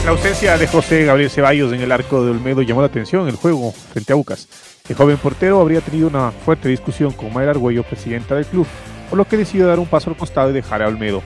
La 0.04 0.12
ausencia 0.12 0.58
de 0.58 0.68
José 0.68 1.06
Gabriel 1.06 1.32
Ceballos 1.32 1.74
en 1.74 1.82
el 1.82 1.92
arco 1.92 2.24
de 2.24 2.30
Olmedo 2.30 2.62
llamó 2.62 2.82
la 2.82 2.88
atención 2.88 3.24
en 3.24 3.30
el 3.30 3.36
juego 3.38 3.72
frente 3.72 4.14
a 4.14 4.16
Ucas. 4.16 4.48
El 4.88 4.96
joven 4.96 5.18
portero 5.18 5.60
habría 5.60 5.82
tenido 5.82 6.08
una 6.08 6.32
fuerte 6.32 6.70
discusión 6.70 7.12
con 7.12 7.34
Mayra 7.34 7.52
Argüello, 7.52 7.82
presidenta 7.82 8.36
del 8.36 8.46
club, 8.46 8.68
por 9.06 9.18
lo 9.18 9.26
que 9.26 9.38
decidió 9.38 9.68
dar 9.68 9.80
un 9.80 9.88
paso 9.88 10.10
al 10.10 10.18
costado 10.18 10.50
y 10.50 10.54
dejar 10.54 10.82
a 10.82 10.88
Olmedo. 10.88 11.22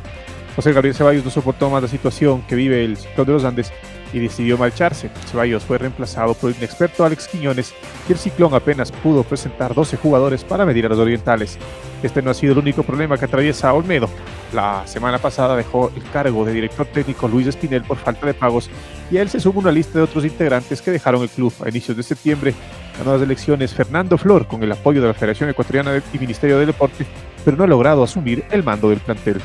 José 0.55 0.74
Gabriel 0.74 0.95
Ceballos 0.95 1.24
no 1.24 1.31
soportó 1.31 1.69
más 1.69 1.81
la 1.81 1.88
situación 1.88 2.41
que 2.41 2.55
vive 2.55 2.83
el 2.83 2.98
ciclón 2.98 3.27
de 3.27 3.33
los 3.33 3.43
Andes 3.45 3.71
y 4.13 4.19
decidió 4.19 4.57
marcharse. 4.57 5.09
Ceballos 5.29 5.63
fue 5.63 5.77
reemplazado 5.77 6.33
por 6.33 6.50
el 6.50 6.57
inexperto 6.57 7.05
Alex 7.05 7.27
Quiñones 7.27 7.74
y 8.07 8.12
el 8.12 8.17
Ciclón 8.17 8.53
apenas 8.53 8.91
pudo 8.91 9.24
presentar 9.24 9.74
12 9.74 9.98
jugadores 9.98 10.43
para 10.43 10.65
medir 10.65 10.86
a 10.86 10.89
los 10.89 11.00
orientales. 11.00 11.57
Este 12.01 12.21
no 12.21 12.31
ha 12.31 12.33
sido 12.33 12.53
el 12.53 12.59
único 12.59 12.83
problema 12.83 13.17
que 13.17 13.25
atraviesa 13.25 13.74
Olmedo. 13.74 14.09
La 14.53 14.86
semana 14.88 15.19
pasada 15.19 15.55
dejó 15.55 15.91
el 15.95 16.03
cargo 16.12 16.43
de 16.45 16.53
director 16.53 16.88
técnico 16.88 17.27
Luis 17.27 17.48
Espinel 17.48 17.83
por 17.83 17.98
falta 17.98 18.25
de 18.25 18.33
pagos 18.33 18.69
y 19.12 19.17
a 19.17 19.21
él 19.21 19.29
se 19.29 19.39
suma 19.39 19.59
una 19.59 19.71
lista 19.71 20.00
de 20.00 20.03
otros 20.05 20.25
integrantes 20.25 20.81
que 20.81 20.91
dejaron 20.91 21.21
el 21.21 21.29
club 21.29 21.53
a 21.63 21.69
inicios 21.69 21.95
de 21.95 22.03
septiembre. 22.03 22.53
Ganó 22.98 23.13
las 23.13 23.21
elecciones 23.21 23.74
Fernando 23.74 24.17
Flor 24.17 24.48
con 24.48 24.63
el 24.63 24.71
apoyo 24.71 25.01
de 25.01 25.07
la 25.07 25.13
Federación 25.13 25.50
Ecuatoriana 25.50 26.01
y 26.13 26.19
Ministerio 26.19 26.57
del 26.57 26.67
Deporte, 26.67 27.05
pero 27.43 27.58
no 27.58 27.63
ha 27.63 27.67
logrado 27.67 28.03
asumir 28.03 28.43
el 28.51 28.63
mando 28.63 28.89
del 28.89 29.00
plantel. 29.00 29.41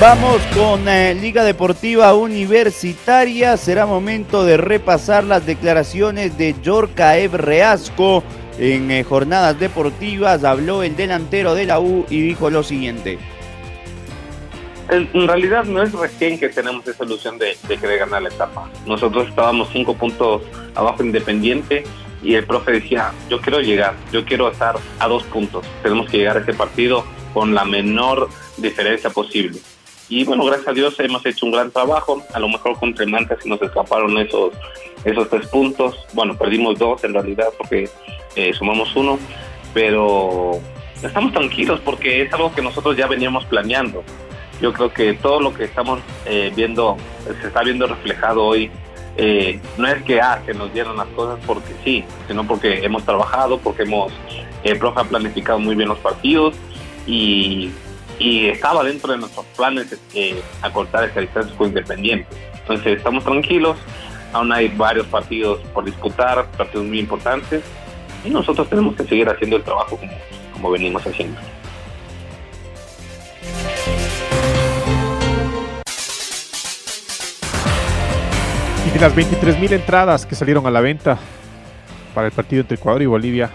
Vamos 0.00 0.40
con 0.56 0.88
eh, 0.88 1.14
Liga 1.14 1.44
Deportiva 1.44 2.14
Universitaria. 2.14 3.58
Será 3.58 3.84
momento 3.84 4.44
de 4.44 4.56
repasar 4.56 5.24
las 5.24 5.44
declaraciones 5.44 6.38
de 6.38 6.54
Yorcaev 6.62 7.34
Reasco 7.34 8.24
en 8.58 8.90
eh, 8.90 9.04
jornadas 9.04 9.60
deportivas. 9.60 10.42
Habló 10.42 10.82
el 10.82 10.96
delantero 10.96 11.54
de 11.54 11.66
la 11.66 11.80
U 11.80 12.06
y 12.08 12.22
dijo 12.22 12.48
lo 12.48 12.62
siguiente. 12.62 13.18
En 14.88 15.28
realidad 15.28 15.64
no 15.64 15.82
es 15.82 15.92
recién 15.92 16.38
que 16.38 16.48
tenemos 16.48 16.88
esa 16.88 17.04
ilusión 17.04 17.36
de, 17.36 17.58
de 17.68 17.76
querer 17.76 17.98
ganar 17.98 18.22
la 18.22 18.30
etapa. 18.30 18.70
Nosotros 18.86 19.28
estábamos 19.28 19.68
cinco 19.70 19.94
puntos 19.94 20.40
abajo 20.74 21.04
Independiente 21.04 21.84
y 22.22 22.34
el 22.34 22.44
profe 22.44 22.72
decía, 22.72 23.12
yo 23.28 23.40
quiero 23.40 23.60
llegar, 23.60 23.94
yo 24.12 24.24
quiero 24.24 24.50
estar 24.50 24.76
a 24.98 25.08
dos 25.08 25.22
puntos. 25.24 25.64
Tenemos 25.82 26.08
que 26.08 26.18
llegar 26.18 26.36
a 26.36 26.40
ese 26.40 26.54
partido 26.54 27.04
con 27.32 27.54
la 27.54 27.64
menor 27.64 28.28
diferencia 28.56 29.10
posible. 29.10 29.58
Y 30.08 30.24
bueno, 30.24 30.44
gracias 30.44 30.68
a 30.68 30.72
Dios 30.72 30.98
hemos 30.98 31.24
hecho 31.24 31.46
un 31.46 31.52
gran 31.52 31.70
trabajo. 31.70 32.22
A 32.34 32.40
lo 32.40 32.48
mejor 32.48 32.78
con 32.78 32.92
Tremanta 32.94 33.36
se 33.40 33.48
nos 33.48 33.62
escaparon 33.62 34.18
esos, 34.18 34.52
esos 35.04 35.30
tres 35.30 35.46
puntos. 35.46 36.04
Bueno, 36.12 36.36
perdimos 36.36 36.78
dos 36.78 37.04
en 37.04 37.14
realidad 37.14 37.46
porque 37.56 37.88
eh, 38.34 38.52
sumamos 38.52 38.94
uno. 38.96 39.18
Pero 39.72 40.60
estamos 41.00 41.32
tranquilos 41.32 41.80
porque 41.84 42.22
es 42.22 42.32
algo 42.32 42.52
que 42.52 42.60
nosotros 42.60 42.96
ya 42.96 43.06
veníamos 43.06 43.44
planeando. 43.44 44.02
Yo 44.60 44.72
creo 44.72 44.92
que 44.92 45.14
todo 45.14 45.40
lo 45.40 45.54
que 45.54 45.64
estamos 45.64 46.00
eh, 46.26 46.52
viendo, 46.54 46.96
se 47.40 47.46
está 47.46 47.62
viendo 47.62 47.86
reflejado 47.86 48.44
hoy, 48.44 48.68
eh, 49.16 49.60
no 49.76 49.88
es 49.88 50.02
que 50.02 50.20
ah, 50.20 50.42
que 50.46 50.54
nos 50.54 50.72
dieron 50.72 50.96
las 50.96 51.08
cosas 51.08 51.38
porque 51.46 51.74
sí, 51.84 52.04
sino 52.28 52.46
porque 52.46 52.84
hemos 52.84 53.04
trabajado, 53.04 53.58
porque 53.58 53.82
hemos, 53.82 54.12
el 54.64 54.78
profe 54.78 55.00
ha 55.00 55.04
planificado 55.04 55.58
muy 55.58 55.74
bien 55.74 55.88
los 55.88 55.98
partidos 55.98 56.54
y 57.06 57.72
estaba 58.20 58.84
dentro 58.84 59.12
de 59.12 59.18
nuestros 59.18 59.46
planes 59.56 59.96
eh, 60.14 60.40
acortar 60.62 61.04
esa 61.04 61.20
distancia 61.20 61.54
Independiente. 61.58 62.28
Entonces 62.60 62.98
estamos 62.98 63.24
tranquilos, 63.24 63.76
aún 64.32 64.52
hay 64.52 64.68
varios 64.68 65.06
partidos 65.06 65.60
por 65.74 65.84
disputar, 65.84 66.46
partidos 66.52 66.86
muy 66.86 67.00
importantes, 67.00 67.64
y 68.24 68.30
nosotros 68.30 68.68
tenemos 68.68 68.94
que 68.94 69.04
seguir 69.04 69.28
haciendo 69.28 69.56
el 69.56 69.62
trabajo 69.62 69.96
como, 69.96 70.12
como 70.52 70.70
venimos 70.70 71.04
haciendo. 71.06 71.40
De 79.00 79.06
las 79.06 79.16
23.000 79.16 79.72
entradas 79.72 80.26
que 80.26 80.34
salieron 80.34 80.66
a 80.66 80.70
la 80.70 80.82
venta 80.82 81.16
para 82.14 82.26
el 82.26 82.34
partido 82.34 82.60
entre 82.60 82.74
Ecuador 82.74 83.00
y 83.00 83.06
Bolivia, 83.06 83.48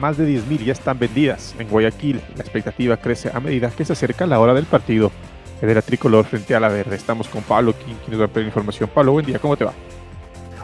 más 0.00 0.16
de 0.16 0.26
10.000 0.26 0.64
ya 0.64 0.72
están 0.72 0.98
vendidas 0.98 1.54
en 1.60 1.68
Guayaquil. 1.68 2.20
La 2.34 2.42
expectativa 2.42 2.96
crece 2.96 3.30
a 3.32 3.38
medida 3.38 3.70
que 3.70 3.84
se 3.84 3.92
acerca 3.92 4.26
la 4.26 4.40
hora 4.40 4.54
del 4.54 4.64
partido 4.64 5.12
de 5.60 5.72
la 5.72 5.80
tricolor 5.80 6.24
frente 6.24 6.56
a 6.56 6.60
la 6.60 6.68
verde. 6.68 6.96
Estamos 6.96 7.28
con 7.28 7.44
Pablo, 7.44 7.72
quien, 7.72 7.96
nos 8.08 8.20
va 8.20 8.24
a 8.24 8.28
pedir 8.28 8.48
información. 8.48 8.90
Pablo, 8.92 9.12
buen 9.12 9.26
día, 9.26 9.38
¿cómo 9.38 9.56
te 9.56 9.64
va? 9.64 9.72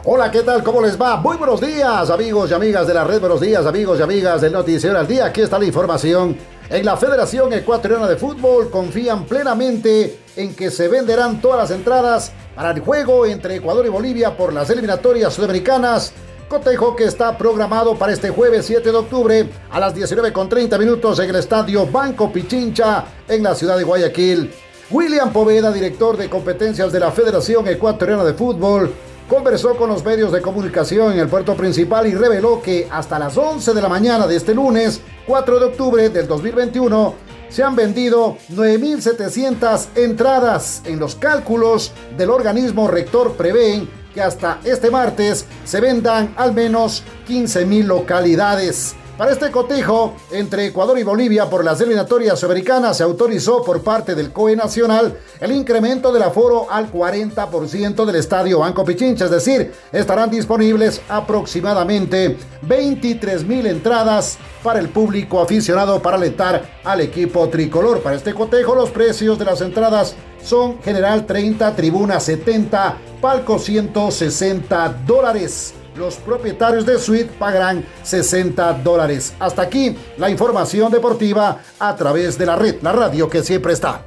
Hola, 0.03 0.29
¿qué 0.29 0.41
tal? 0.41 0.61
¿Cómo 0.61 0.81
les 0.81 1.01
va? 1.01 1.15
Muy 1.15 1.37
buenos 1.37 1.61
días, 1.61 2.09
amigos 2.09 2.51
y 2.51 2.53
amigas 2.53 2.85
de 2.87 2.93
la 2.95 3.05
red. 3.05 3.21
Buenos 3.21 3.39
días, 3.39 3.65
amigos 3.65 3.97
y 3.97 4.03
amigas 4.03 4.41
del 4.41 4.51
Noticiero 4.51 4.99
al 4.99 5.07
Día. 5.07 5.27
Aquí 5.27 5.39
está 5.39 5.57
la 5.57 5.65
información. 5.65 6.35
En 6.69 6.85
la 6.85 6.97
Federación 6.97 7.53
Ecuatoriana 7.53 8.07
de 8.07 8.15
Fútbol 8.15 8.71
confían 8.71 9.25
plenamente 9.25 10.19
en 10.35 10.55
que 10.55 10.71
se 10.71 10.87
venderán 10.87 11.39
todas 11.39 11.59
las 11.59 11.71
entradas 11.71 12.31
para 12.55 12.71
el 12.71 12.79
juego 12.79 13.25
entre 13.25 13.57
Ecuador 13.57 13.85
y 13.85 13.89
Bolivia 13.89 14.35
por 14.35 14.51
las 14.51 14.69
eliminatorias 14.69 15.33
sudamericanas 15.33 16.13
Cotejo 16.47 16.95
que 16.95 17.05
está 17.05 17.35
programado 17.37 17.95
para 17.95 18.13
este 18.13 18.29
jueves 18.29 18.67
7 18.67 18.91
de 18.91 18.97
octubre 18.97 19.49
a 19.71 19.79
las 19.79 19.95
19.30 19.95 20.77
minutos 20.77 21.19
en 21.19 21.29
el 21.31 21.37
estadio 21.37 21.87
Banco 21.87 22.31
Pichincha 22.31 23.03
en 23.27 23.41
la 23.41 23.55
ciudad 23.55 23.77
de 23.77 23.83
Guayaquil. 23.83 24.53
William 24.91 25.33
Poveda, 25.33 25.71
director 25.71 26.15
de 26.15 26.29
competencias 26.29 26.91
de 26.91 26.99
la 26.99 27.11
Federación 27.11 27.67
Ecuatoriana 27.67 28.23
de 28.23 28.35
Fútbol, 28.35 28.93
conversó 29.29 29.75
con 29.75 29.89
los 29.89 30.03
medios 30.03 30.31
de 30.31 30.41
comunicación 30.41 31.13
en 31.13 31.19
el 31.19 31.27
puerto 31.27 31.55
principal 31.55 32.07
y 32.07 32.13
reveló 32.13 32.61
que 32.61 32.87
hasta 32.91 33.19
las 33.19 33.37
11 33.37 33.73
de 33.73 33.81
la 33.81 33.89
mañana 33.89 34.27
de 34.27 34.35
este 34.35 34.53
lunes, 34.53 35.01
4 35.27 35.59
de 35.59 35.65
octubre 35.65 36.09
del 36.09 36.27
2021, 36.27 37.13
se 37.49 37.63
han 37.63 37.75
vendido 37.75 38.37
9.700 38.51 39.87
entradas. 39.95 40.81
En 40.85 40.99
los 40.99 41.15
cálculos 41.15 41.91
del 42.17 42.29
organismo 42.29 42.87
rector 42.87 43.33
prevén 43.33 43.89
que 44.13 44.21
hasta 44.21 44.59
este 44.63 44.89
martes 44.91 45.45
se 45.65 45.81
vendan 45.81 46.33
al 46.37 46.53
menos 46.53 47.03
15.000 47.27 47.83
localidades. 47.83 48.95
Para 49.17 49.31
este 49.31 49.49
cotejo 49.49 50.13
entre 50.29 50.65
Ecuador 50.65 50.99
y 50.99 51.03
Bolivia 51.03 51.49
por 51.49 51.63
las 51.63 51.79
eliminatorias 51.79 52.43
americanas 52.43 52.97
se 52.97 53.03
autorizó 53.03 53.63
por 53.63 53.81
parte 53.81 54.13
del 54.13 54.33
COE 54.33 54.57
Nacional 54.57 55.17
el 55.39 55.53
incremento 55.53 56.11
del 56.11 56.23
aforo 56.23 56.69
al 56.69 56.91
40% 56.91 58.03
del 58.03 58.15
estadio 58.17 58.59
Banco 58.59 58.83
Pichincha, 58.83 59.25
es 59.25 59.31
decir, 59.31 59.71
estarán 59.93 60.29
disponibles 60.29 61.01
aproximadamente 61.07 62.35
23 62.63 63.45
mil 63.45 63.65
entradas 63.67 64.37
para 64.61 64.79
el 64.79 64.89
público 64.89 65.39
aficionado 65.39 66.01
para 66.01 66.17
alentar 66.17 66.81
al 66.83 66.99
equipo 66.99 67.47
tricolor. 67.47 68.01
Para 68.01 68.17
este 68.17 68.33
cotejo 68.33 68.75
los 68.75 68.89
precios 68.89 69.39
de 69.39 69.45
las 69.45 69.61
entradas 69.61 70.13
son 70.43 70.81
general 70.81 71.25
30, 71.25 71.73
tribuna 71.73 72.19
70, 72.19 72.97
palco 73.21 73.59
160 73.59 75.03
dólares 75.07 75.73
los 75.95 76.15
propietarios 76.15 76.85
de 76.85 76.99
suite 76.99 77.31
pagarán 77.39 77.85
60 78.03 78.73
dólares. 78.83 79.33
Hasta 79.39 79.61
aquí 79.61 79.95
la 80.17 80.29
información 80.29 80.91
deportiva 80.91 81.59
a 81.79 81.95
través 81.95 82.37
de 82.37 82.45
la 82.45 82.55
red, 82.55 82.81
la 82.81 82.91
radio 82.91 83.29
que 83.29 83.43
siempre 83.43 83.73
está. 83.73 84.01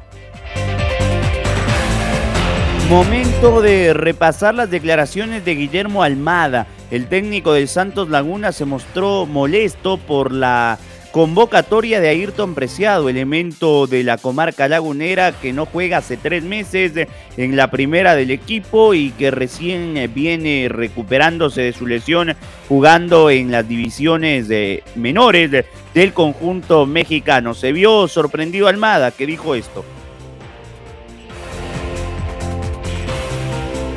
Momento 2.89 3.61
de 3.61 3.93
repasar 3.93 4.55
las 4.55 4.71
declaraciones 4.71 5.45
de 5.45 5.55
Guillermo 5.55 6.03
Almada. 6.03 6.67
El 6.91 7.07
técnico 7.07 7.53
del 7.53 7.69
Santos 7.69 8.09
Laguna 8.09 8.51
se 8.53 8.65
mostró 8.65 9.27
molesto 9.27 9.99
por 9.99 10.33
la 10.33 10.79
Convocatoria 11.13 12.01
de 12.01 12.11
Ayrton 12.11 12.55
Preciado, 12.55 13.09
elemento 13.09 13.87
de 13.87 14.05
la 14.05 14.19
comarca 14.19 14.69
lagunera 14.69 15.33
que 15.33 15.55
no 15.55 15.65
juega 15.65 15.99
hace 15.99 16.19
tres 16.19 16.45
meses 16.45 16.93
en 17.39 17.57
la 17.57 17.71
primera 17.71 18.15
del 18.15 18.31
equipo 18.31 18.93
y 18.93 19.11
que 19.13 19.31
recién 19.31 20.13
viene 20.15 20.69
recuperándose 20.69 21.63
de 21.63 21.73
su 21.73 21.87
lesión 21.87 22.37
jugando 22.69 23.31
en 23.31 23.51
las 23.51 23.67
divisiones 23.67 24.49
menores 24.97 25.65
del 25.95 26.13
conjunto 26.13 26.85
mexicano. 26.85 27.55
Se 27.55 27.73
vio 27.73 28.07
sorprendido 28.07 28.69
Almada 28.69 29.11
que 29.11 29.27
dijo 29.27 29.55
esto. 29.55 29.87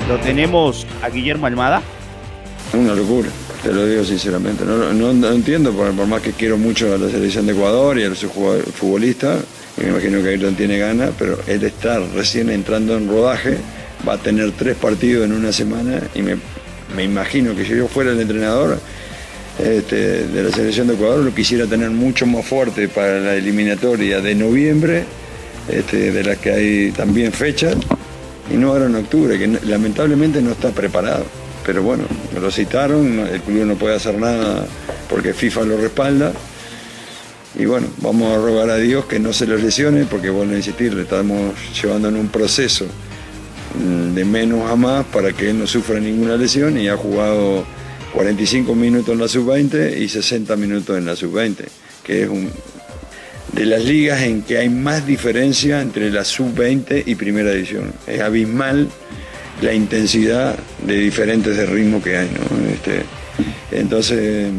¿Lo 0.08 0.18
tenemos 0.20 0.88
a 1.04 1.10
Guillermo 1.10 1.46
Almada? 1.48 1.82
Una 2.74 2.94
locura 2.94 3.30
te 3.64 3.72
lo 3.72 3.86
digo 3.86 4.04
sinceramente. 4.04 4.64
No, 4.66 5.32
entiendo, 5.32 5.72
por, 5.72 5.94
más 5.94 6.22
que 6.22 6.32
quiero 6.32 6.58
mucho 6.58 6.94
a 6.94 6.98
la 6.98 7.10
selección 7.10 7.46
de 7.46 7.54
Ecuador 7.54 7.98
y 8.00 8.04
a 8.04 8.10
los 8.10 8.20
futbolistas, 8.20 9.44
y 9.78 9.82
me 9.82 9.90
imagino 9.90 10.22
que 10.22 10.30
Ayrton 10.30 10.56
tiene 10.56 10.78
ganas, 10.78 11.12
pero 11.18 11.38
él 11.48 11.64
está 11.64 12.00
recién 12.00 12.50
entrando 12.50 12.98
en 12.98 13.08
rodaje, 13.08 13.58
va 14.08 14.14
a 14.14 14.18
tener 14.18 14.52
tres 14.52 14.76
partidos 14.76 15.26
en 15.26 15.34
una 15.34 15.52
semana 15.52 16.02
y 16.16 16.22
me, 16.22 16.38
imagino 17.04 17.56
que 17.56 17.64
si 17.64 17.76
yo 17.76 17.88
fuera 17.88 18.12
el 18.12 18.20
entrenador 18.20 18.80
este, 19.60 20.26
de 20.28 20.44
la 20.44 20.52
selección 20.52 20.88
de 20.88 20.96
Ecuador 20.96 21.20
lo 21.20 21.34
quisiera 21.34 21.68
tener 21.68 21.92
mucho 21.92 22.26
más 22.26 22.46
fuerte 22.46 22.88
para 22.88 23.20
la 23.20 23.36
eliminatoria 23.36 24.20
de 24.20 24.36
noviembre, 24.36 25.06
este, 25.70 26.12
de 26.12 26.24
la 26.24 26.36
que 26.36 26.52
hay 26.52 26.92
también 26.92 27.32
fechas, 27.32 27.76
y 28.52 28.56
no 28.56 28.70
ahora 28.70 28.88
en 28.88 28.96
octubre, 28.96 29.38
que 29.38 29.48
lamentablemente 29.66 30.42
no 30.42 30.52
está 30.52 30.72
preparado 30.72 31.41
pero 31.66 31.84
bueno, 31.84 32.06
me 32.34 32.40
lo 32.40 32.52
citaron, 32.52 33.20
el 33.20 33.42
club 33.42 33.66
no 33.66 33.76
puede 33.76 33.96
hacer 33.96 34.18
nada 34.18 34.66
porque 35.10 35.34
FIFA 35.34 35.64
lo 35.64 35.78
respalda. 35.78 36.34
Y 37.58 37.66
bueno, 37.66 37.88
vamos 37.98 38.32
a 38.34 38.42
rogar 38.42 38.70
a 38.70 38.78
Dios 38.78 39.06
que 39.06 39.20
no 39.20 39.34
se 39.34 39.46
le 39.46 39.58
lesione, 39.58 40.06
porque 40.06 40.30
bueno, 40.30 40.56
insistir, 40.56 40.94
le 40.94 41.04
estamos 41.04 41.54
llevando 41.82 42.08
en 42.08 42.16
un 42.16 42.30
proceso 42.30 42.86
de 44.14 44.26
menos 44.26 44.70
a 44.70 44.76
más 44.76 45.06
para 45.06 45.34
que 45.34 45.50
él 45.50 45.60
no 45.60 45.68
sufra 45.68 46.00
ninguna 46.00 46.36
lesión 46.36 46.78
y 46.78 46.88
ha 46.88 46.98
jugado 46.98 47.66
45 48.14 48.76
minutos 48.76 49.10
en 49.10 49.20
la 49.20 49.28
sub-20 49.28 49.98
y 49.98 50.10
60 50.10 50.56
minutos 50.56 50.98
en 50.98 51.06
la 51.06 51.16
sub-20, 51.16 51.66
que 52.04 52.24
es 52.24 52.30
de 53.54 53.66
las 53.66 53.84
ligas 53.84 54.22
en 54.22 54.44
que 54.44 54.58
hay 54.58 54.70
más 54.70 55.06
diferencia 55.06 55.82
entre 55.82 56.10
la 56.10 56.24
sub-20 56.24 57.04
y 57.06 57.16
primera 57.16 57.52
división. 57.52 57.94
Es 58.08 58.22
abismal 58.22 58.90
la 59.62 59.74
intensidad 59.74 60.58
de 60.86 60.96
diferentes 60.96 61.56
de 61.56 61.66
ritmo 61.66 62.02
que 62.02 62.18
hay. 62.18 62.30
¿no? 62.30 62.70
Este, 62.70 63.04
entonces, 63.72 64.52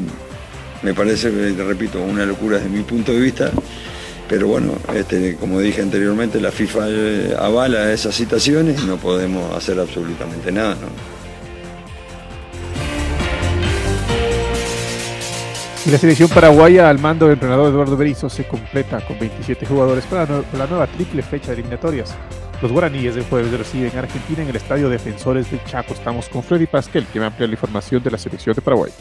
me 0.82 0.94
parece, 0.94 1.30
repito, 1.30 2.00
una 2.02 2.24
locura 2.26 2.58
desde 2.58 2.70
mi 2.70 2.82
punto 2.82 3.12
de 3.12 3.20
vista. 3.20 3.50
Pero 4.28 4.46
bueno, 4.46 4.74
este, 4.94 5.36
como 5.36 5.60
dije 5.60 5.82
anteriormente, 5.82 6.40
la 6.40 6.50
FIFA 6.50 6.86
eh, 6.88 7.36
avala 7.38 7.92
esas 7.92 8.14
situaciones 8.14 8.80
y 8.82 8.86
no 8.86 8.96
podemos 8.96 9.54
hacer 9.54 9.78
absolutamente 9.78 10.50
nada. 10.50 10.74
¿no? 10.74 11.11
Y 15.84 15.90
la 15.90 15.98
selección 15.98 16.28
paraguaya 16.28 16.88
al 16.88 17.00
mando 17.00 17.26
del 17.26 17.34
entrenador 17.34 17.72
Eduardo 17.72 17.96
Berizzo 17.96 18.30
se 18.30 18.46
completa 18.46 19.04
con 19.04 19.18
27 19.18 19.66
jugadores 19.66 20.04
para 20.06 20.26
la 20.56 20.66
nueva 20.68 20.86
triple 20.86 21.22
fecha 21.22 21.48
de 21.48 21.54
eliminatorias. 21.54 22.14
Los 22.60 22.70
guaraníes 22.70 23.16
del 23.16 23.24
jueves 23.24 23.50
reciben 23.50 23.90
a 23.96 24.00
Argentina 24.00 24.42
en 24.42 24.48
el 24.48 24.54
Estadio 24.54 24.88
Defensores 24.88 25.50
del 25.50 25.64
Chaco. 25.64 25.92
Estamos 25.92 26.28
con 26.28 26.44
Freddy 26.44 26.66
Pasquel, 26.66 27.06
que 27.06 27.18
va 27.18 27.24
a 27.24 27.28
ampliar 27.28 27.48
la 27.48 27.54
información 27.54 28.00
de 28.00 28.12
la 28.12 28.18
selección 28.18 28.54
de 28.54 28.62
Paraguay. 28.62 28.92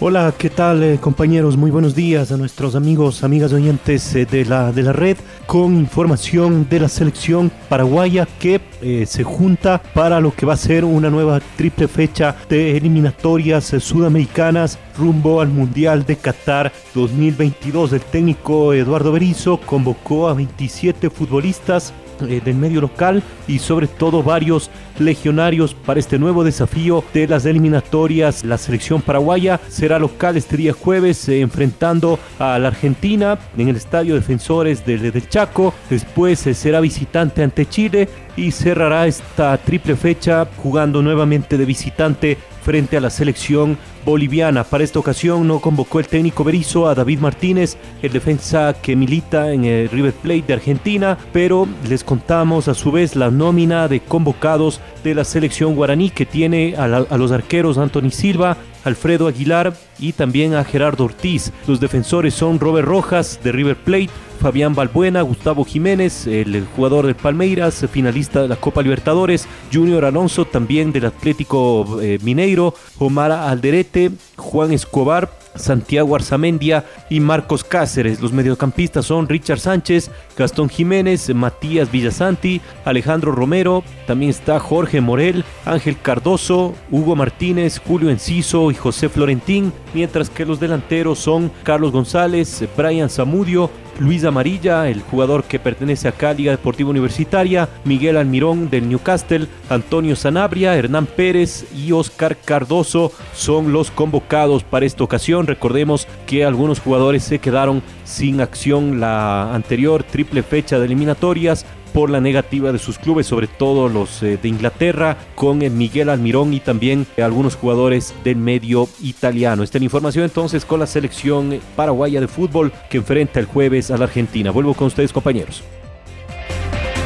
Hola, 0.00 0.32
¿qué 0.38 0.48
tal 0.48 0.84
eh, 0.84 0.98
compañeros? 1.00 1.56
Muy 1.56 1.72
buenos 1.72 1.96
días 1.96 2.30
a 2.30 2.36
nuestros 2.36 2.76
amigos, 2.76 3.24
amigas 3.24 3.52
oyentes 3.52 4.14
eh, 4.14 4.26
de, 4.26 4.44
la, 4.44 4.70
de 4.70 4.84
la 4.84 4.92
red 4.92 5.16
con 5.44 5.74
información 5.74 6.68
de 6.70 6.78
la 6.78 6.88
selección 6.88 7.50
paraguaya 7.68 8.28
que 8.38 8.60
eh, 8.80 9.06
se 9.06 9.24
junta 9.24 9.82
para 9.94 10.20
lo 10.20 10.32
que 10.32 10.46
va 10.46 10.52
a 10.52 10.56
ser 10.56 10.84
una 10.84 11.10
nueva 11.10 11.40
triple 11.56 11.88
fecha 11.88 12.36
de 12.48 12.76
eliminatorias 12.76 13.74
sudamericanas 13.80 14.78
rumbo 14.96 15.40
al 15.40 15.48
Mundial 15.48 16.06
de 16.06 16.14
Qatar 16.14 16.70
2022. 16.94 17.92
El 17.92 18.02
técnico 18.02 18.74
Eduardo 18.74 19.10
Berizzo 19.10 19.58
convocó 19.58 20.28
a 20.28 20.34
27 20.34 21.10
futbolistas 21.10 21.92
eh, 22.22 22.40
del 22.44 22.54
medio 22.56 22.80
local 22.80 23.22
y 23.46 23.58
sobre 23.58 23.86
todo 23.86 24.22
varios 24.22 24.70
legionarios 24.98 25.74
para 25.74 26.00
este 26.00 26.18
nuevo 26.18 26.44
desafío 26.44 27.04
de 27.14 27.26
las 27.28 27.46
eliminatorias. 27.46 28.44
La 28.44 28.58
selección 28.58 29.02
paraguaya 29.02 29.60
será 29.68 29.98
local 29.98 30.36
este 30.36 30.56
día 30.56 30.72
jueves 30.72 31.28
eh, 31.28 31.40
enfrentando 31.40 32.18
a 32.38 32.58
la 32.58 32.68
Argentina 32.68 33.38
en 33.56 33.68
el 33.68 33.76
Estadio 33.76 34.14
Defensores 34.14 34.84
del, 34.84 35.28
Chaco. 35.28 35.74
Después 35.90 36.46
eh, 36.46 36.54
será 36.54 36.80
visitante 36.80 37.42
ante 37.42 37.66
Chile 37.66 38.08
y 38.36 38.50
cerrará 38.50 39.06
esta 39.06 39.56
triple 39.58 39.96
fecha 39.96 40.46
jugando 40.62 41.02
nuevamente 41.02 41.58
de 41.58 41.64
visitante 41.64 42.38
frente 42.68 42.98
a 42.98 43.00
la 43.00 43.08
selección 43.08 43.78
boliviana. 44.04 44.62
Para 44.62 44.84
esta 44.84 44.98
ocasión 44.98 45.48
no 45.48 45.58
convocó 45.58 46.00
el 46.00 46.06
técnico 46.06 46.44
Berizzo 46.44 46.86
a 46.86 46.94
David 46.94 47.18
Martínez, 47.18 47.78
el 48.02 48.12
defensa 48.12 48.74
que 48.82 48.94
milita 48.94 49.54
en 49.54 49.64
el 49.64 49.88
River 49.88 50.12
Plate 50.12 50.44
de 50.48 50.52
Argentina, 50.52 51.16
pero 51.32 51.66
les 51.88 52.04
contamos 52.04 52.68
a 52.68 52.74
su 52.74 52.92
vez 52.92 53.16
la 53.16 53.30
nómina 53.30 53.88
de 53.88 54.00
convocados 54.00 54.82
de 55.02 55.14
la 55.14 55.24
selección 55.24 55.76
guaraní 55.76 56.10
que 56.10 56.26
tiene 56.26 56.74
a, 56.76 56.84
a 56.84 57.16
los 57.16 57.32
arqueros 57.32 57.78
Anthony 57.78 58.10
Silva, 58.10 58.58
Alfredo 58.88 59.28
Aguilar 59.28 59.74
y 59.98 60.12
también 60.12 60.54
a 60.54 60.64
Gerardo 60.64 61.04
Ortiz. 61.04 61.52
Los 61.66 61.78
defensores 61.78 62.34
son 62.34 62.58
Robert 62.58 62.88
Rojas 62.88 63.38
de 63.44 63.52
River 63.52 63.76
Plate, 63.76 64.10
Fabián 64.40 64.74
Balbuena, 64.74 65.22
Gustavo 65.22 65.64
Jiménez, 65.64 66.26
el, 66.26 66.66
jugador 66.76 67.06
del 67.06 67.14
Palmeiras, 67.14 67.86
finalista 67.90 68.42
de 68.42 68.48
la 68.48 68.56
Copa 68.56 68.82
Libertadores, 68.82 69.46
Junior 69.72 70.04
Alonso 70.04 70.44
también 70.44 70.92
del 70.92 71.06
Atlético 71.06 72.00
eh, 72.00 72.18
Mineiro, 72.22 72.74
Omar 72.98 73.32
Alderete, 73.32 74.10
Juan 74.36 74.72
Escobar, 74.72 75.37
Santiago 75.58 76.14
Arzamendia 76.14 76.84
y 77.10 77.20
Marcos 77.20 77.64
Cáceres. 77.64 78.20
Los 78.20 78.32
mediocampistas 78.32 79.06
son 79.06 79.28
Richard 79.28 79.60
Sánchez, 79.60 80.10
Gastón 80.36 80.68
Jiménez, 80.68 81.34
Matías 81.34 81.90
Villasanti, 81.90 82.60
Alejandro 82.84 83.32
Romero, 83.32 83.82
también 84.06 84.30
está 84.30 84.58
Jorge 84.60 85.00
Morel, 85.00 85.44
Ángel 85.64 85.96
Cardoso, 86.00 86.74
Hugo 86.90 87.16
Martínez, 87.16 87.80
Julio 87.84 88.10
Enciso 88.10 88.70
y 88.70 88.74
José 88.74 89.08
Florentín, 89.08 89.72
mientras 89.94 90.30
que 90.30 90.46
los 90.46 90.60
delanteros 90.60 91.18
son 91.18 91.50
Carlos 91.62 91.92
González, 91.92 92.64
Brian 92.76 93.10
Zamudio, 93.10 93.70
Luis 93.98 94.24
Amarilla, 94.24 94.88
el 94.88 95.00
jugador 95.02 95.44
que 95.44 95.58
pertenece 95.58 96.08
a 96.08 96.32
Liga 96.32 96.52
Deportiva 96.52 96.90
Universitaria, 96.90 97.68
Miguel 97.84 98.16
Almirón 98.16 98.70
del 98.70 98.88
Newcastle, 98.88 99.48
Antonio 99.68 100.14
Sanabria, 100.14 100.76
Hernán 100.76 101.06
Pérez 101.06 101.66
y 101.74 101.90
Oscar 101.90 102.36
Cardoso 102.36 103.10
son 103.34 103.72
los 103.72 103.90
convocados 103.90 104.62
para 104.62 104.86
esta 104.86 105.02
ocasión. 105.02 105.47
Recordemos 105.48 106.06
que 106.26 106.44
algunos 106.44 106.78
jugadores 106.78 107.24
se 107.24 107.38
quedaron 107.38 107.82
sin 108.04 108.42
acción 108.42 109.00
la 109.00 109.54
anterior 109.54 110.02
triple 110.02 110.42
fecha 110.42 110.78
de 110.78 110.84
eliminatorias 110.84 111.64
por 111.94 112.10
la 112.10 112.20
negativa 112.20 112.70
de 112.70 112.78
sus 112.78 112.98
clubes, 112.98 113.26
sobre 113.26 113.46
todo 113.46 113.88
los 113.88 114.22
eh, 114.22 114.38
de 114.40 114.46
Inglaterra, 114.46 115.16
con 115.34 115.62
eh, 115.62 115.70
Miguel 115.70 116.10
Almirón 116.10 116.52
y 116.52 116.60
también 116.60 117.06
eh, 117.16 117.22
algunos 117.22 117.56
jugadores 117.56 118.14
del 118.24 118.36
medio 118.36 118.90
italiano. 119.02 119.62
Esta 119.62 119.78
es 119.78 119.80
la 119.80 119.86
información 119.86 120.24
entonces 120.24 120.66
con 120.66 120.80
la 120.80 120.86
selección 120.86 121.58
paraguaya 121.74 122.20
de 122.20 122.28
fútbol 122.28 122.70
que 122.90 122.98
enfrenta 122.98 123.40
el 123.40 123.46
jueves 123.46 123.90
a 123.90 123.96
la 123.96 124.04
Argentina. 124.04 124.50
Vuelvo 124.50 124.74
con 124.74 124.88
ustedes 124.88 125.14
compañeros. 125.14 125.62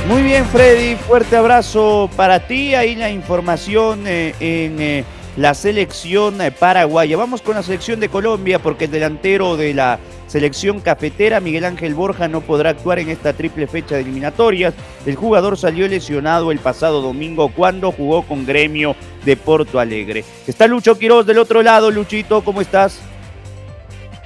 Muy 0.08 0.22
bien 0.22 0.44
Freddy, 0.46 0.96
fuerte 0.96 1.36
abrazo 1.36 2.10
para 2.16 2.44
ti. 2.44 2.74
Ahí 2.74 2.96
la 2.96 3.08
información 3.08 4.04
en 4.04 5.04
la 5.36 5.54
selección 5.54 6.38
paraguaya. 6.58 7.16
Vamos 7.16 7.42
con 7.42 7.54
la 7.54 7.62
selección 7.62 8.00
de 8.00 8.08
Colombia 8.08 8.58
porque 8.58 8.84
el 8.84 8.90
delantero 8.90 9.56
de 9.56 9.74
la 9.74 9.98
selección 10.26 10.80
cafetera, 10.80 11.40
Miguel 11.40 11.64
Ángel 11.64 11.94
Borja 11.94 12.28
no 12.28 12.40
podrá 12.40 12.70
actuar 12.70 12.98
en 12.98 13.08
esta 13.08 13.32
triple 13.32 13.66
fecha 13.66 13.94
de 13.94 14.02
eliminatorias. 14.02 14.74
El 15.06 15.16
jugador 15.16 15.58
salió 15.58 15.86
lesionado 15.88 16.52
el 16.52 16.58
pasado 16.58 17.02
domingo 17.02 17.50
cuando 17.54 17.92
jugó 17.92 18.22
con 18.22 18.46
Gremio 18.46 18.94
de 19.24 19.36
Porto 19.36 19.78
Alegre. 19.78 20.24
Está 20.46 20.66
Lucho 20.66 20.98
Quiroz 20.98 21.26
del 21.26 21.38
otro 21.38 21.62
lado. 21.62 21.90
Luchito, 21.90 22.42
¿cómo 22.42 22.60
estás? 22.60 22.98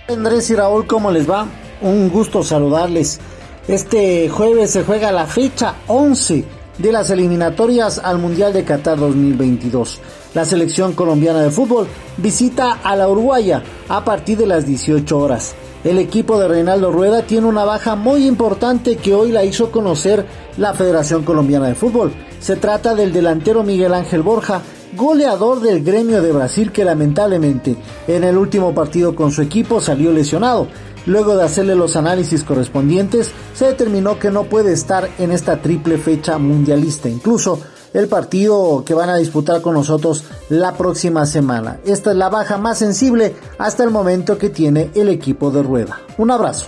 Andrés 0.09 0.51
y 0.51 0.55
Raúl, 0.55 0.87
¿cómo 0.87 1.11
les 1.11 1.29
va? 1.29 1.47
Un 1.81 2.09
gusto 2.09 2.43
saludarles. 2.43 3.21
Este 3.67 4.29
jueves 4.29 4.71
se 4.71 4.85
juega 4.85 5.11
la 5.11 5.27
fecha 5.27 5.75
11 5.89 6.45
de 6.79 6.93
las 6.93 7.11
eliminatorias 7.11 7.99
al 7.99 8.19
Mundial 8.19 8.53
de 8.53 8.65
Qatar 8.65 8.99
2022. 8.99 10.01
La 10.35 10.45
selección 10.45 10.93
colombiana 10.93 11.41
de 11.43 11.51
fútbol 11.51 11.87
visita 12.17 12.81
a 12.83 12.97
la 12.97 13.09
Uruguaya 13.09 13.63
a 13.89 14.05
partir 14.05 14.39
de 14.39 14.47
las 14.47 14.67
18 14.67 15.19
horas. 15.19 15.55
El 15.85 15.99
equipo 15.99 16.39
de 16.39 16.49
Reinaldo 16.49 16.91
Rueda 16.91 17.23
tiene 17.23 17.47
una 17.47 17.65
baja 17.65 17.95
muy 17.95 18.27
importante 18.27 18.97
que 18.97 19.15
hoy 19.15 19.31
la 19.31 19.45
hizo 19.45 19.71
conocer 19.71 20.27
la 20.57 20.75
Federación 20.75 21.23
Colombiana 21.23 21.69
de 21.69 21.75
Fútbol. 21.75 22.13
Se 22.41 22.57
trata 22.57 22.95
del 22.95 23.13
delantero 23.13 23.63
Miguel 23.63 23.95
Ángel 23.95 24.23
Borja, 24.23 24.63
goleador 24.97 25.61
del 25.61 25.85
gremio 25.85 26.23
de 26.23 26.33
Brasil 26.33 26.73
que 26.73 26.85
lamentablemente 26.85 27.77
en 28.09 28.25
el 28.25 28.37
último 28.37 28.75
partido 28.75 29.15
con 29.15 29.31
su 29.31 29.43
equipo 29.43 29.81
salió 29.81 30.13
lesionado. 30.13 30.67
Luego 31.07 31.37
de 31.37 31.45
hacerle 31.45 31.77
los 31.77 31.97
análisis 31.97 32.43
correspondientes, 32.43 33.31
se 33.55 33.67
determinó 33.67 34.19
que 34.19 34.31
no 34.31 34.45
puede 34.45 34.73
estar 34.73 35.09
en 35.19 35.31
esta 35.31 35.63
triple 35.63 35.99
fecha 35.99 36.37
mundialista. 36.37 37.09
Incluso 37.09 37.61
el 37.95 38.09
partido 38.09 38.85
que 38.85 38.93
van 38.93 39.09
a 39.09 39.17
disputar 39.17 39.63
con 39.63 39.75
nosotros 39.75 40.25
la 40.49 40.75
próxima 40.75 41.25
semana. 41.25 41.79
Esta 41.87 42.11
es 42.11 42.17
la 42.17 42.29
baja 42.29 42.59
más 42.59 42.79
sensible 42.79 43.35
hasta 43.59 43.85
el 43.85 43.91
momento 43.91 44.37
que 44.37 44.51
tiene 44.51 44.91
el 44.95 45.09
equipo 45.09 45.51
de 45.51 45.63
rueda. 45.63 46.01
Un 46.19 46.31
abrazo. 46.31 46.67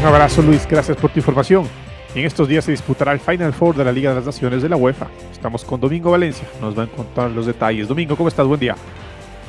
Un 0.00 0.06
abrazo 0.06 0.42
Luis, 0.42 0.66
gracias 0.68 0.96
por 0.96 1.10
tu 1.10 1.18
información. 1.18 1.68
En 2.14 2.24
estos 2.24 2.48
días 2.48 2.64
se 2.64 2.70
disputará 2.70 3.12
el 3.12 3.20
Final 3.20 3.52
Four 3.52 3.76
de 3.76 3.84
la 3.84 3.92
Liga 3.92 4.10
de 4.10 4.16
las 4.16 4.26
Naciones 4.26 4.62
de 4.62 4.68
la 4.68 4.76
UEFA. 4.76 5.08
Estamos 5.30 5.64
con 5.64 5.80
Domingo 5.80 6.12
Valencia, 6.12 6.48
nos 6.60 6.76
va 6.76 6.84
a 6.84 6.86
contar 6.86 7.30
los 7.30 7.46
detalles. 7.46 7.86
Domingo, 7.86 8.16
¿cómo 8.16 8.28
estás? 8.28 8.46
Buen 8.46 8.58
día. 8.58 8.74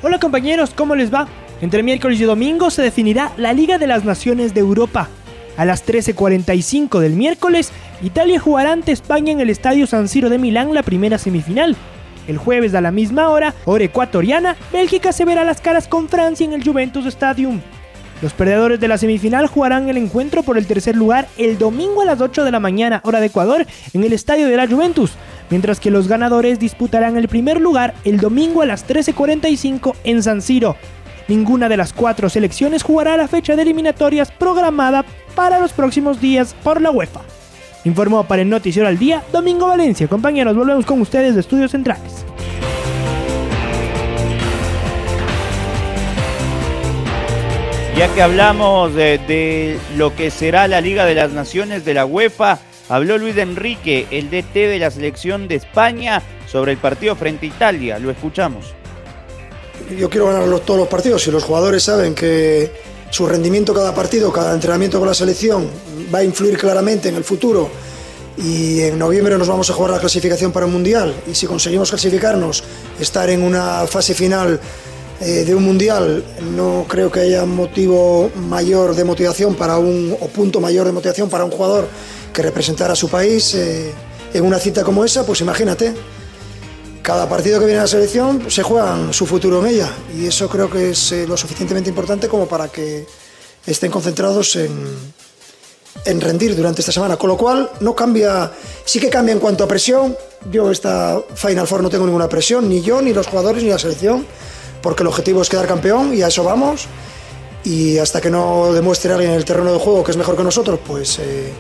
Hola 0.01 0.17
compañeros, 0.17 0.71
¿cómo 0.73 0.95
les 0.95 1.13
va? 1.13 1.27
Entre 1.59 1.83
miércoles 1.83 2.21
y 2.21 2.23
domingo 2.23 2.69
se 2.69 2.81
definirá 2.81 3.33
la 3.35 3.51
Liga 3.51 3.77
de 3.77 3.85
las 3.85 4.05
Naciones 4.05 4.53
de 4.53 4.61
Europa. 4.61 5.09
A 5.57 5.65
las 5.65 5.85
13.45 5.85 6.99
del 6.99 7.17
miércoles, 7.17 7.73
Italia 8.01 8.39
jugará 8.39 8.71
ante 8.71 8.93
España 8.93 9.33
en 9.33 9.41
el 9.41 9.49
Estadio 9.49 9.87
San 9.87 10.07
Siro 10.07 10.29
de 10.29 10.37
Milán 10.37 10.73
la 10.73 10.83
primera 10.83 11.17
semifinal. 11.17 11.75
El 12.29 12.37
jueves 12.37 12.75
a 12.75 12.81
la 12.81 12.91
misma 12.91 13.27
hora, 13.27 13.53
hora 13.65 13.83
ecuatoriana, 13.83 14.55
Bélgica 14.71 15.11
se 15.11 15.25
verá 15.25 15.43
las 15.43 15.59
caras 15.59 15.89
con 15.89 16.07
Francia 16.07 16.45
en 16.45 16.53
el 16.53 16.63
Juventus 16.63 17.05
Stadium. 17.05 17.59
Los 18.21 18.31
perdedores 18.31 18.79
de 18.79 18.87
la 18.87 18.97
semifinal 18.97 19.47
jugarán 19.47 19.89
el 19.89 19.97
encuentro 19.97 20.43
por 20.43 20.57
el 20.57 20.65
tercer 20.65 20.95
lugar 20.95 21.27
el 21.37 21.57
domingo 21.57 22.01
a 22.01 22.05
las 22.05 22.21
8 22.21 22.45
de 22.45 22.51
la 22.51 22.59
mañana, 22.61 23.01
hora 23.03 23.19
de 23.19 23.27
Ecuador, 23.27 23.65
en 23.93 24.03
el 24.03 24.13
estadio 24.13 24.47
de 24.47 24.57
la 24.57 24.67
Juventus, 24.67 25.11
mientras 25.49 25.79
que 25.79 25.91
los 25.91 26.07
ganadores 26.07 26.59
disputarán 26.59 27.17
el 27.17 27.27
primer 27.27 27.59
lugar 27.59 27.93
el 28.03 28.19
domingo 28.19 28.61
a 28.61 28.65
las 28.65 28.87
13.45 28.87 29.95
en 30.03 30.23
San 30.23 30.41
Siro. 30.41 30.75
Ninguna 31.27 31.69
de 31.69 31.77
las 31.77 31.93
cuatro 31.93 32.27
selecciones 32.29 32.81
jugará 32.81 33.15
la 33.15 33.27
fecha 33.27 33.55
de 33.55 33.61
eliminatorias 33.61 34.31
programada 34.31 35.05
para 35.35 35.59
los 35.59 35.73
próximos 35.73 36.19
días 36.19 36.55
por 36.63 36.81
la 36.81 36.91
UEFA. 36.91 37.21
Informó 37.85 38.23
para 38.25 38.41
el 38.41 38.49
Noticiero 38.49 38.87
al 38.87 38.97
Día 38.97 39.23
Domingo 39.31 39.67
Valencia. 39.67 40.07
Compañeros, 40.07 40.55
volvemos 40.55 40.85
con 40.85 40.99
ustedes 41.01 41.35
de 41.35 41.41
Estudios 41.41 41.71
Centrales. 41.71 42.25
Ya 47.95 48.07
que 48.13 48.21
hablamos 48.21 48.95
de, 48.95 49.17
de 49.27 49.77
lo 49.97 50.15
que 50.15 50.31
será 50.31 50.67
la 50.67 50.81
Liga 50.81 51.05
de 51.05 51.15
las 51.15 51.31
Naciones 51.31 51.85
de 51.85 51.93
la 51.93 52.05
UEFA, 52.05 52.59
habló 52.89 53.17
Luis 53.17 53.37
Enrique, 53.37 54.07
el 54.11 54.29
DT 54.29 54.67
de 54.67 54.79
la 54.79 54.91
selección 54.91 55.47
de 55.47 55.55
España, 55.55 56.21
sobre 56.51 56.71
el 56.73 56.77
partido 56.77 57.15
frente 57.15 57.45
a 57.45 57.49
Italia. 57.49 57.99
Lo 57.99 58.11
escuchamos. 58.11 58.73
Yo 59.97 60.09
quiero 60.09 60.27
ganar 60.27 60.47
los- 60.47 60.65
todos 60.65 60.79
los 60.79 60.89
partidos 60.89 61.25
y 61.27 61.31
los 61.31 61.43
jugadores 61.43 61.83
saben 61.83 62.13
que 62.13 62.71
su 63.09 63.25
rendimiento 63.25 63.73
cada 63.73 63.93
partido, 63.95 64.31
cada 64.31 64.53
entrenamiento 64.53 64.99
con 64.99 65.07
la 65.07 65.13
selección 65.15 65.67
va 66.13 66.19
a 66.19 66.23
influir 66.23 66.57
claramente 66.57 67.09
en 67.09 67.15
el 67.15 67.23
futuro 67.23 67.69
y 68.37 68.81
en 68.81 68.99
noviembre 68.99 69.37
nos 69.37 69.47
vamos 69.47 69.69
a 69.69 69.73
jugar 69.73 69.91
la 69.91 69.99
clasificación 69.99 70.51
para 70.51 70.65
el 70.67 70.71
Mundial 70.71 71.13
y 71.29 71.33
si 71.33 71.47
conseguimos 71.47 71.89
clasificarnos, 71.89 72.63
estar 72.99 73.29
en 73.29 73.41
una 73.41 73.85
fase 73.87 74.13
final 74.13 74.59
eh, 75.21 75.43
de 75.45 75.55
un 75.55 75.63
Mundial, 75.63 76.23
no 76.55 76.85
creo 76.87 77.11
que 77.11 77.21
haya 77.21 77.45
motivo 77.45 78.29
mayor 78.47 78.95
de 78.95 79.03
motivación 79.03 79.55
para 79.55 79.77
un, 79.79 80.15
o 80.19 80.27
punto 80.27 80.61
mayor 80.61 80.85
de 80.85 80.91
motivación 80.93 81.29
para 81.29 81.43
un 81.45 81.51
jugador 81.51 81.87
que 82.33 82.41
representar 82.41 82.91
a 82.91 82.95
su 82.95 83.09
país 83.09 83.53
eh, 83.55 83.93
en 84.33 84.45
una 84.45 84.59
cita 84.59 84.83
como 84.83 85.03
esa, 85.03 85.25
pues 85.25 85.41
imagínate, 85.41 85.93
cada 87.01 87.27
partido 87.27 87.59
que 87.59 87.65
viene 87.65 87.79
a 87.79 87.83
la 87.83 87.87
selección 87.87 88.49
se 88.49 88.63
juegan 88.63 89.13
su 89.13 89.25
futuro 89.25 89.59
en 89.59 89.73
ella 89.73 89.89
y 90.15 90.27
eso 90.27 90.47
creo 90.49 90.69
que 90.69 90.91
es 90.91 91.11
eh, 91.11 91.25
lo 91.27 91.35
suficientemente 91.37 91.89
importante 91.89 92.27
como 92.27 92.47
para 92.47 92.67
que 92.67 93.07
estén 93.65 93.91
concentrados 93.91 94.55
en, 94.55 94.71
en 96.05 96.21
rendir 96.21 96.55
durante 96.55 96.81
esta 96.81 96.91
semana. 96.91 97.17
Con 97.17 97.29
lo 97.29 97.37
cual 97.37 97.69
no 97.79 97.95
cambia, 97.95 98.51
sí 98.85 98.99
que 98.99 99.09
cambia 99.09 99.33
en 99.33 99.39
cuanto 99.39 99.63
a 99.63 99.67
presión. 99.67 100.15
Yo 100.51 100.71
esta 100.71 101.21
Final 101.35 101.67
Four 101.67 101.83
no 101.83 101.89
tengo 101.89 102.05
ninguna 102.05 102.29
presión, 102.29 102.69
ni 102.69 102.81
yo, 102.81 103.01
ni 103.01 103.13
los 103.13 103.27
jugadores, 103.27 103.63
ni 103.63 103.69
la 103.69 103.79
selección, 103.79 104.25
porque 104.81 105.03
el 105.03 105.07
objetivo 105.07 105.41
es 105.41 105.49
quedar 105.49 105.67
campeón 105.67 106.13
y 106.13 106.21
a 106.21 106.27
eso 106.27 106.43
vamos. 106.43 106.87
Y 107.63 107.97
hasta 107.97 108.21
que 108.21 108.29
no 108.29 108.71
demuestre 108.73 109.11
alguien 109.11 109.31
en 109.31 109.37
el 109.37 109.45
terreno 109.45 109.73
de 109.73 109.79
juego 109.79 110.03
que 110.03 110.11
es 110.11 110.17
mejor 110.17 110.37
que 110.37 110.43
nosotros, 110.43 110.79
pues 110.85 111.19
eh, 111.19 111.51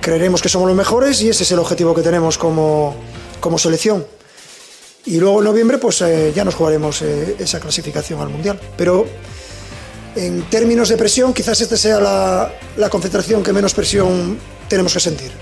creeremos 0.00 0.42
que 0.42 0.48
somos 0.48 0.68
los 0.68 0.76
mejores 0.76 1.20
y 1.22 1.28
ese 1.28 1.42
es 1.42 1.52
el 1.52 1.58
objetivo 1.58 1.94
que 1.94 2.02
tenemos 2.02 2.38
como, 2.38 2.94
como 3.40 3.58
selección. 3.58 4.04
Y 5.06 5.18
luego 5.18 5.38
en 5.38 5.44
noviembre 5.44 5.78
pues 5.78 6.02
eh, 6.02 6.32
ya 6.34 6.44
nos 6.44 6.54
jugaremos 6.54 7.02
eh, 7.02 7.36
esa 7.38 7.60
clasificación 7.60 8.20
al 8.20 8.28
Mundial. 8.28 8.60
Pero 8.76 9.06
en 10.16 10.42
términos 10.50 10.88
de 10.88 10.96
presión 10.96 11.32
quizás 11.32 11.60
esta 11.60 11.76
sea 11.76 12.00
la, 12.00 12.52
la 12.76 12.90
concentración 12.90 13.42
que 13.42 13.52
menos 13.52 13.74
presión 13.74 14.38
tenemos 14.68 14.92
que 14.92 15.00
sentir. 15.00 15.32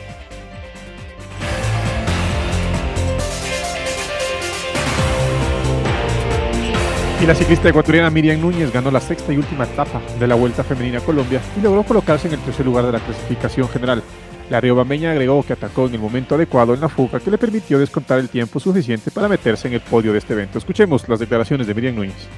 Y 7.20 7.26
la 7.26 7.34
ciclista 7.34 7.68
ecuatoriana 7.68 8.10
Miriam 8.10 8.40
Núñez 8.40 8.72
ganó 8.72 8.92
la 8.92 9.00
sexta 9.00 9.32
y 9.32 9.38
última 9.38 9.64
etapa 9.64 10.00
de 10.20 10.26
la 10.28 10.36
Vuelta 10.36 10.62
Femenina 10.62 10.98
a 10.98 11.00
Colombia 11.00 11.40
y 11.58 11.60
logró 11.60 11.82
colocarse 11.82 12.28
en 12.28 12.34
el 12.34 12.40
tercer 12.40 12.64
lugar 12.64 12.86
de 12.86 12.92
la 12.92 13.00
clasificación 13.00 13.68
general. 13.68 14.04
La 14.50 14.60
riobambeña 14.60 15.10
agregó 15.10 15.42
que 15.42 15.52
atacó 15.52 15.86
en 15.86 15.94
el 15.94 16.00
momento 16.00 16.34
adecuado 16.34 16.72
en 16.72 16.80
la 16.80 16.88
fuga 16.88 17.20
que 17.20 17.30
le 17.30 17.36
permitió 17.36 17.78
descontar 17.78 18.18
el 18.18 18.28
tiempo 18.28 18.58
suficiente 18.58 19.10
para 19.10 19.28
meterse 19.28 19.68
en 19.68 19.74
el 19.74 19.80
podio 19.80 20.12
de 20.12 20.18
este 20.18 20.32
evento. 20.32 20.58
Escuchemos 20.58 21.06
las 21.08 21.18
declaraciones 21.18 21.66
de 21.66 21.74
Miriam 21.74 21.96
Núñez. 21.96 22.28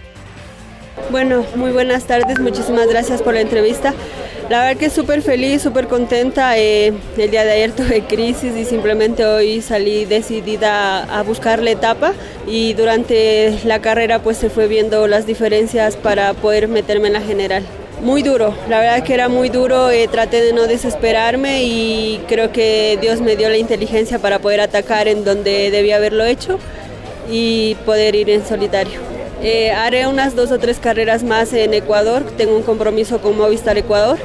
Bueno, 1.10 1.44
muy 1.56 1.72
buenas 1.72 2.04
tardes, 2.04 2.38
muchísimas 2.40 2.88
gracias 2.88 3.22
por 3.22 3.34
la 3.34 3.40
entrevista. 3.40 3.94
La 4.48 4.64
verdad 4.64 4.80
que 4.80 4.90
súper 4.90 5.22
feliz, 5.22 5.62
súper 5.62 5.86
contenta. 5.86 6.58
eh, 6.58 6.92
el 7.16 7.30
día 7.30 7.44
de 7.44 7.52
ayer 7.52 7.72
tuve 7.72 8.02
crisis 8.02 8.56
y 8.56 8.64
simplemente 8.64 9.24
hoy 9.24 9.60
salí 9.60 10.04
decidida 10.04 11.04
a 11.04 11.22
buscar 11.22 11.62
la 11.62 11.70
etapa 11.70 12.12
y 12.46 12.74
durante 12.74 13.60
la 13.64 13.80
carrera 13.80 14.20
pues 14.20 14.36
se 14.36 14.50
fue 14.50 14.66
viendo 14.66 15.06
las 15.06 15.26
diferencias 15.26 15.96
para 15.96 16.34
poder 16.34 16.66
meterme 16.66 17.06
en 17.06 17.12
la 17.14 17.20
general. 17.20 17.64
Muy 18.02 18.22
duro, 18.22 18.54
la 18.68 18.80
verdad 18.80 19.02
que 19.02 19.12
era 19.12 19.28
muy 19.28 19.50
duro, 19.50 19.90
eh, 19.90 20.08
traté 20.08 20.40
de 20.40 20.54
no 20.54 20.66
desesperarme 20.66 21.64
y 21.64 22.20
creo 22.28 22.50
que 22.50 22.98
Dios 23.00 23.20
me 23.20 23.36
dio 23.36 23.50
la 23.50 23.58
inteligencia 23.58 24.18
para 24.18 24.38
poder 24.38 24.60
atacar 24.62 25.06
en 25.06 25.22
donde 25.22 25.70
debía 25.70 25.96
haberlo 25.96 26.24
hecho 26.24 26.58
y 27.30 27.74
poder 27.84 28.14
ir 28.14 28.30
en 28.30 28.46
solitario. 28.46 29.00
Eh, 29.42 29.70
haré 29.72 30.06
unas 30.06 30.34
dos 30.34 30.50
o 30.50 30.58
tres 30.58 30.78
carreras 30.78 31.22
más 31.22 31.52
en 31.52 31.74
Ecuador, 31.74 32.22
tengo 32.38 32.56
un 32.56 32.62
compromiso 32.62 33.20
con 33.20 33.36
Movistar 33.36 33.76
Ecuador 33.76 34.18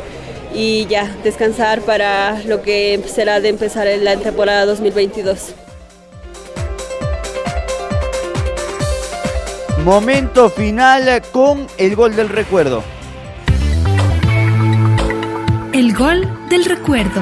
y 0.53 0.85
ya, 0.87 1.13
descansar 1.23 1.81
para 1.81 2.41
lo 2.45 2.61
que 2.61 3.01
será 3.13 3.41
de 3.41 3.49
empezar 3.49 3.87
en 3.87 4.05
la 4.05 4.15
temporada 4.15 4.65
2022. 4.65 5.53
Momento 9.83 10.49
final 10.49 11.21
con 11.31 11.67
el 11.77 11.95
gol 11.95 12.15
del 12.15 12.29
recuerdo. 12.29 12.94
El 15.75 15.93
gol 15.93 16.25
del 16.49 16.63
recuerdo. 16.63 17.21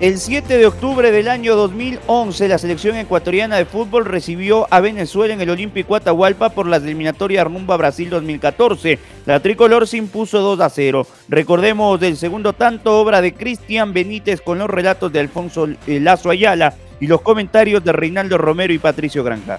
El 0.00 0.18
7 0.18 0.58
de 0.58 0.66
octubre 0.66 1.10
del 1.10 1.28
año 1.28 1.56
2011, 1.56 2.46
la 2.48 2.58
selección 2.58 2.98
ecuatoriana 2.98 3.56
de 3.56 3.64
fútbol 3.64 4.04
recibió 4.04 4.66
a 4.68 4.80
Venezuela 4.80 5.32
en 5.32 5.40
el 5.40 5.48
Olímpico 5.48 5.96
Atahualpa 5.96 6.50
por 6.50 6.66
las 6.66 6.82
eliminatorias 6.82 7.46
rumbo 7.46 7.72
a 7.72 7.78
Brasil 7.78 8.10
2014. 8.10 8.98
La 9.24 9.40
tricolor 9.40 9.88
se 9.88 9.96
impuso 9.96 10.40
2 10.40 10.60
a 10.60 10.68
0. 10.68 11.06
Recordemos 11.30 11.98
del 11.98 12.18
segundo 12.18 12.52
tanto, 12.52 13.00
obra 13.00 13.22
de 13.22 13.32
Cristian 13.32 13.94
Benítez 13.94 14.42
con 14.42 14.58
los 14.58 14.68
relatos 14.68 15.10
de 15.10 15.20
Alfonso 15.20 15.68
eh, 15.86 16.00
Lazo 16.00 16.28
Ayala 16.28 16.74
y 17.00 17.06
los 17.06 17.22
comentarios 17.22 17.82
de 17.82 17.92
Reinaldo 17.92 18.36
Romero 18.36 18.74
y 18.74 18.78
Patricio 18.78 19.24
Granja. 19.24 19.58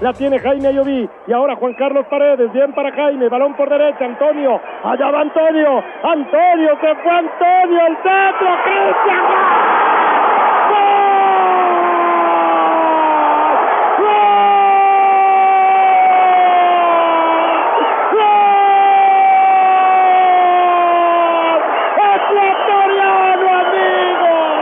La 0.00 0.12
tiene 0.12 0.38
Jaime 0.38 0.68
Ayoví. 0.68 1.08
Y 1.26 1.32
ahora 1.32 1.56
Juan 1.56 1.74
Carlos 1.74 2.06
Paredes. 2.10 2.52
Bien 2.52 2.72
para 2.72 2.92
Jaime. 2.92 3.28
Balón 3.28 3.54
por 3.54 3.68
derecha. 3.68 4.04
Antonio. 4.04 4.60
Allá 4.82 5.10
va 5.10 5.20
Antonio. 5.20 5.82
Antonio. 6.02 6.78
Se 6.80 6.94
fue 6.96 7.10
Antonio. 7.10 7.86
El 7.86 7.96
centro. 7.96 8.48
Cristian. 8.64 9.64
Ecuatoriano, 22.14 23.48
amigos. 23.50 24.58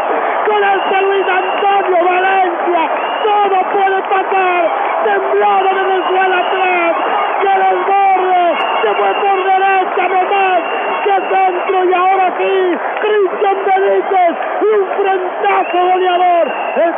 Con 0.46 0.62
este 0.64 0.96
Luis 1.02 1.26
Antonio 1.28 1.98
Valencia. 2.04 2.82
Todo 3.22 3.56
puede 3.72 4.02
pasar. 4.02 4.62
Tembló 5.04 5.52
de 5.64 5.72
Venezuela 5.74 6.38
atrás. 6.38 6.94
Y 7.42 7.46
el 7.46 7.60
desborde. 7.62 8.44
Se 8.82 8.90
fue 8.94 9.10
por 9.14 9.38
derecha 9.44 10.08
nomás. 10.08 10.62
Que 11.04 11.16
centro. 11.30 11.84
Y 11.84 11.92
ahora 11.94 12.26
sí. 12.38 12.54
Cristian 13.02 13.58
Benítez. 13.66 14.34
Un 14.62 14.82
frentazo 15.02 15.78
goleador. 15.92 16.46
El 16.76 16.92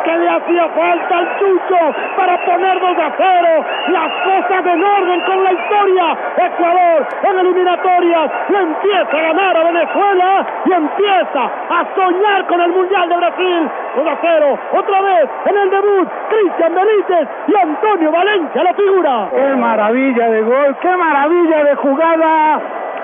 falta 0.69 1.17
al 1.17 1.39
Chucho 1.39 1.95
para 2.15 2.37
poner 2.45 2.79
2 2.79 2.97
a 2.97 3.11
0. 3.17 3.65
Las 3.89 4.11
cosas 4.23 4.65
en 4.65 4.83
orden 4.83 5.21
con 5.21 5.43
la 5.43 5.53
historia. 5.53 6.17
Ecuador 6.37 7.07
en 7.23 7.39
eliminatorias 7.39 8.31
le 8.49 8.59
empieza 8.59 9.17
a 9.17 9.21
ganar 9.21 9.57
a 9.57 9.63
Venezuela 9.63 10.45
y 10.65 10.71
empieza 10.73 11.43
a 11.43 11.85
soñar 11.95 12.45
con 12.47 12.61
el 12.61 12.71
Mundial 12.71 13.09
de 13.09 13.17
Brasil. 13.17 13.69
2 13.95 14.07
a 14.07 14.17
0. 14.21 14.59
Otra 14.73 15.01
vez 15.01 15.29
en 15.45 15.57
el 15.57 15.69
debut. 15.69 16.09
Cristian 16.29 16.75
Benítez 16.75 17.27
y 17.47 17.55
Antonio 17.55 18.11
Valencia 18.11 18.63
la 18.63 18.73
figura. 18.73 19.29
Qué 19.31 19.55
maravilla 19.55 20.29
de 20.29 20.41
gol, 20.41 20.75
qué 20.81 20.95
maravilla 20.97 21.63
de 21.63 21.75
jugada. 21.75 22.61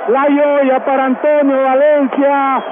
La 0.08 0.24
joya 0.24 0.80
para 0.84 1.06
Antonio 1.06 1.64
Valencia. 1.64 2.64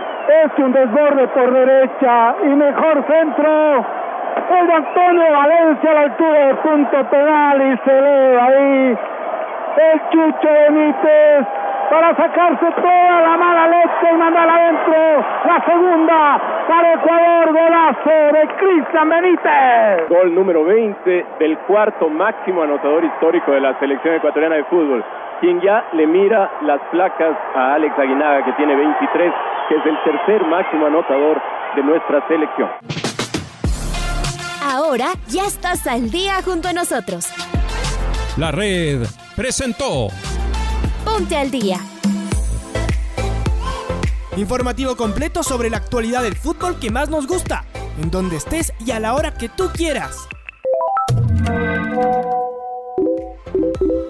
Es 0.43 0.63
un 0.63 0.71
desborde 0.71 1.28
por 1.30 1.52
derecha 1.52 2.36
y 2.43 2.49
mejor 2.49 3.04
centro. 3.08 3.99
De 4.50 4.74
Antonio 4.74 5.32
Valencia 5.32 5.92
a 5.92 5.94
la 5.94 6.02
altura 6.02 6.40
de 6.48 6.56
punto 6.56 7.10
penal 7.12 7.62
y 7.62 7.78
se 7.78 7.98
eleva 8.00 8.46
ahí. 8.46 8.98
El 9.78 10.02
Chucho 10.10 10.50
Benítez 10.50 11.46
para 11.90 12.16
sacarse 12.16 12.66
toda 12.82 13.22
la 13.22 13.38
mala 13.38 13.68
leche 13.68 14.12
y 14.12 14.18
mandar 14.18 14.50
adentro 14.50 15.26
la 15.46 15.64
segunda 15.66 16.42
para 16.68 16.94
Ecuador, 16.94 17.54
golazo 17.54 18.10
de 18.34 18.48
Cristian 18.58 19.10
Benítez. 19.10 20.10
Gol 20.10 20.34
número 20.34 20.66
20 20.66 21.26
del 21.40 21.58
cuarto 21.60 22.10
máximo 22.10 22.64
anotador 22.64 23.06
histórico 23.06 23.52
de 23.52 23.62
la 23.62 23.78
selección 23.80 24.16
ecuatoriana 24.16 24.56
de 24.56 24.64
fútbol, 24.64 25.06
quien 25.42 25.62
ya 25.62 25.84
le 25.94 26.08
mira 26.08 26.50
las 26.62 26.82
placas 26.92 27.38
a 27.56 27.76
Alex 27.76 27.98
Aguinaga, 28.00 28.44
que 28.46 28.54
tiene 28.54 28.76
23, 28.76 29.34
que 29.70 29.76
es 29.76 29.86
el 29.86 29.98
tercer 30.04 30.44
máximo 30.48 30.88
anotador 30.88 31.40
de 31.76 31.84
nuestra 31.84 32.28
selección. 32.28 32.99
Ahora 34.70 35.16
ya 35.28 35.48
estás 35.48 35.88
al 35.88 36.12
día 36.12 36.44
junto 36.44 36.68
a 36.68 36.74
nosotros. 36.74 37.26
La 38.38 38.52
red 38.52 39.04
presentó 39.36 40.10
Ponte 41.04 41.36
al 41.36 41.50
día. 41.50 41.80
Informativo 44.38 44.96
completo 44.96 45.42
sobre 45.42 45.72
la 45.72 45.78
actualidad 45.78 46.22
del 46.22 46.36
fútbol 46.36 46.80
que 46.80 46.92
más 46.92 47.10
nos 47.10 47.26
gusta, 47.26 47.66
en 48.00 48.12
donde 48.12 48.36
estés 48.36 48.72
y 48.86 48.92
a 48.92 49.00
la 49.00 49.16
hora 49.16 49.34
que 49.34 49.50
tú 49.50 49.72
quieras. 49.74 50.28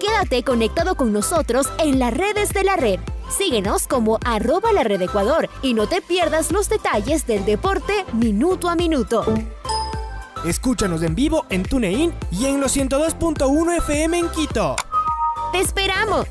Quédate 0.02 0.44
conectado 0.44 0.96
con 0.96 1.14
nosotros 1.14 1.70
en 1.78 2.00
las 2.00 2.14
redes 2.14 2.50
de 2.50 2.66
la 2.66 2.76
red. 2.76 3.00
Síguenos 3.30 3.88
como 3.88 4.20
arroba 4.26 4.74
la 4.74 4.84
red 4.84 5.02
Ecuador 5.02 5.50
y 5.64 5.74
no 5.74 5.88
te 5.88 6.02
pierdas 6.02 6.52
los 6.52 6.68
detalles 6.68 7.26
del 7.26 7.46
deporte 7.46 8.04
minuto 8.12 8.68
a 8.68 8.76
minuto. 8.76 9.24
Escúchanos 10.46 11.04
en 11.04 11.16
vivo 11.16 11.46
en 11.50 11.64
TuneIn 11.64 12.14
y 12.32 12.46
en 12.46 12.62
los 12.62 12.76
102.1 12.76 13.78
FM 13.78 14.20
en 14.20 14.30
Quito. 14.30 14.76
¡Te 15.52 15.60
esperamos! 15.60 16.28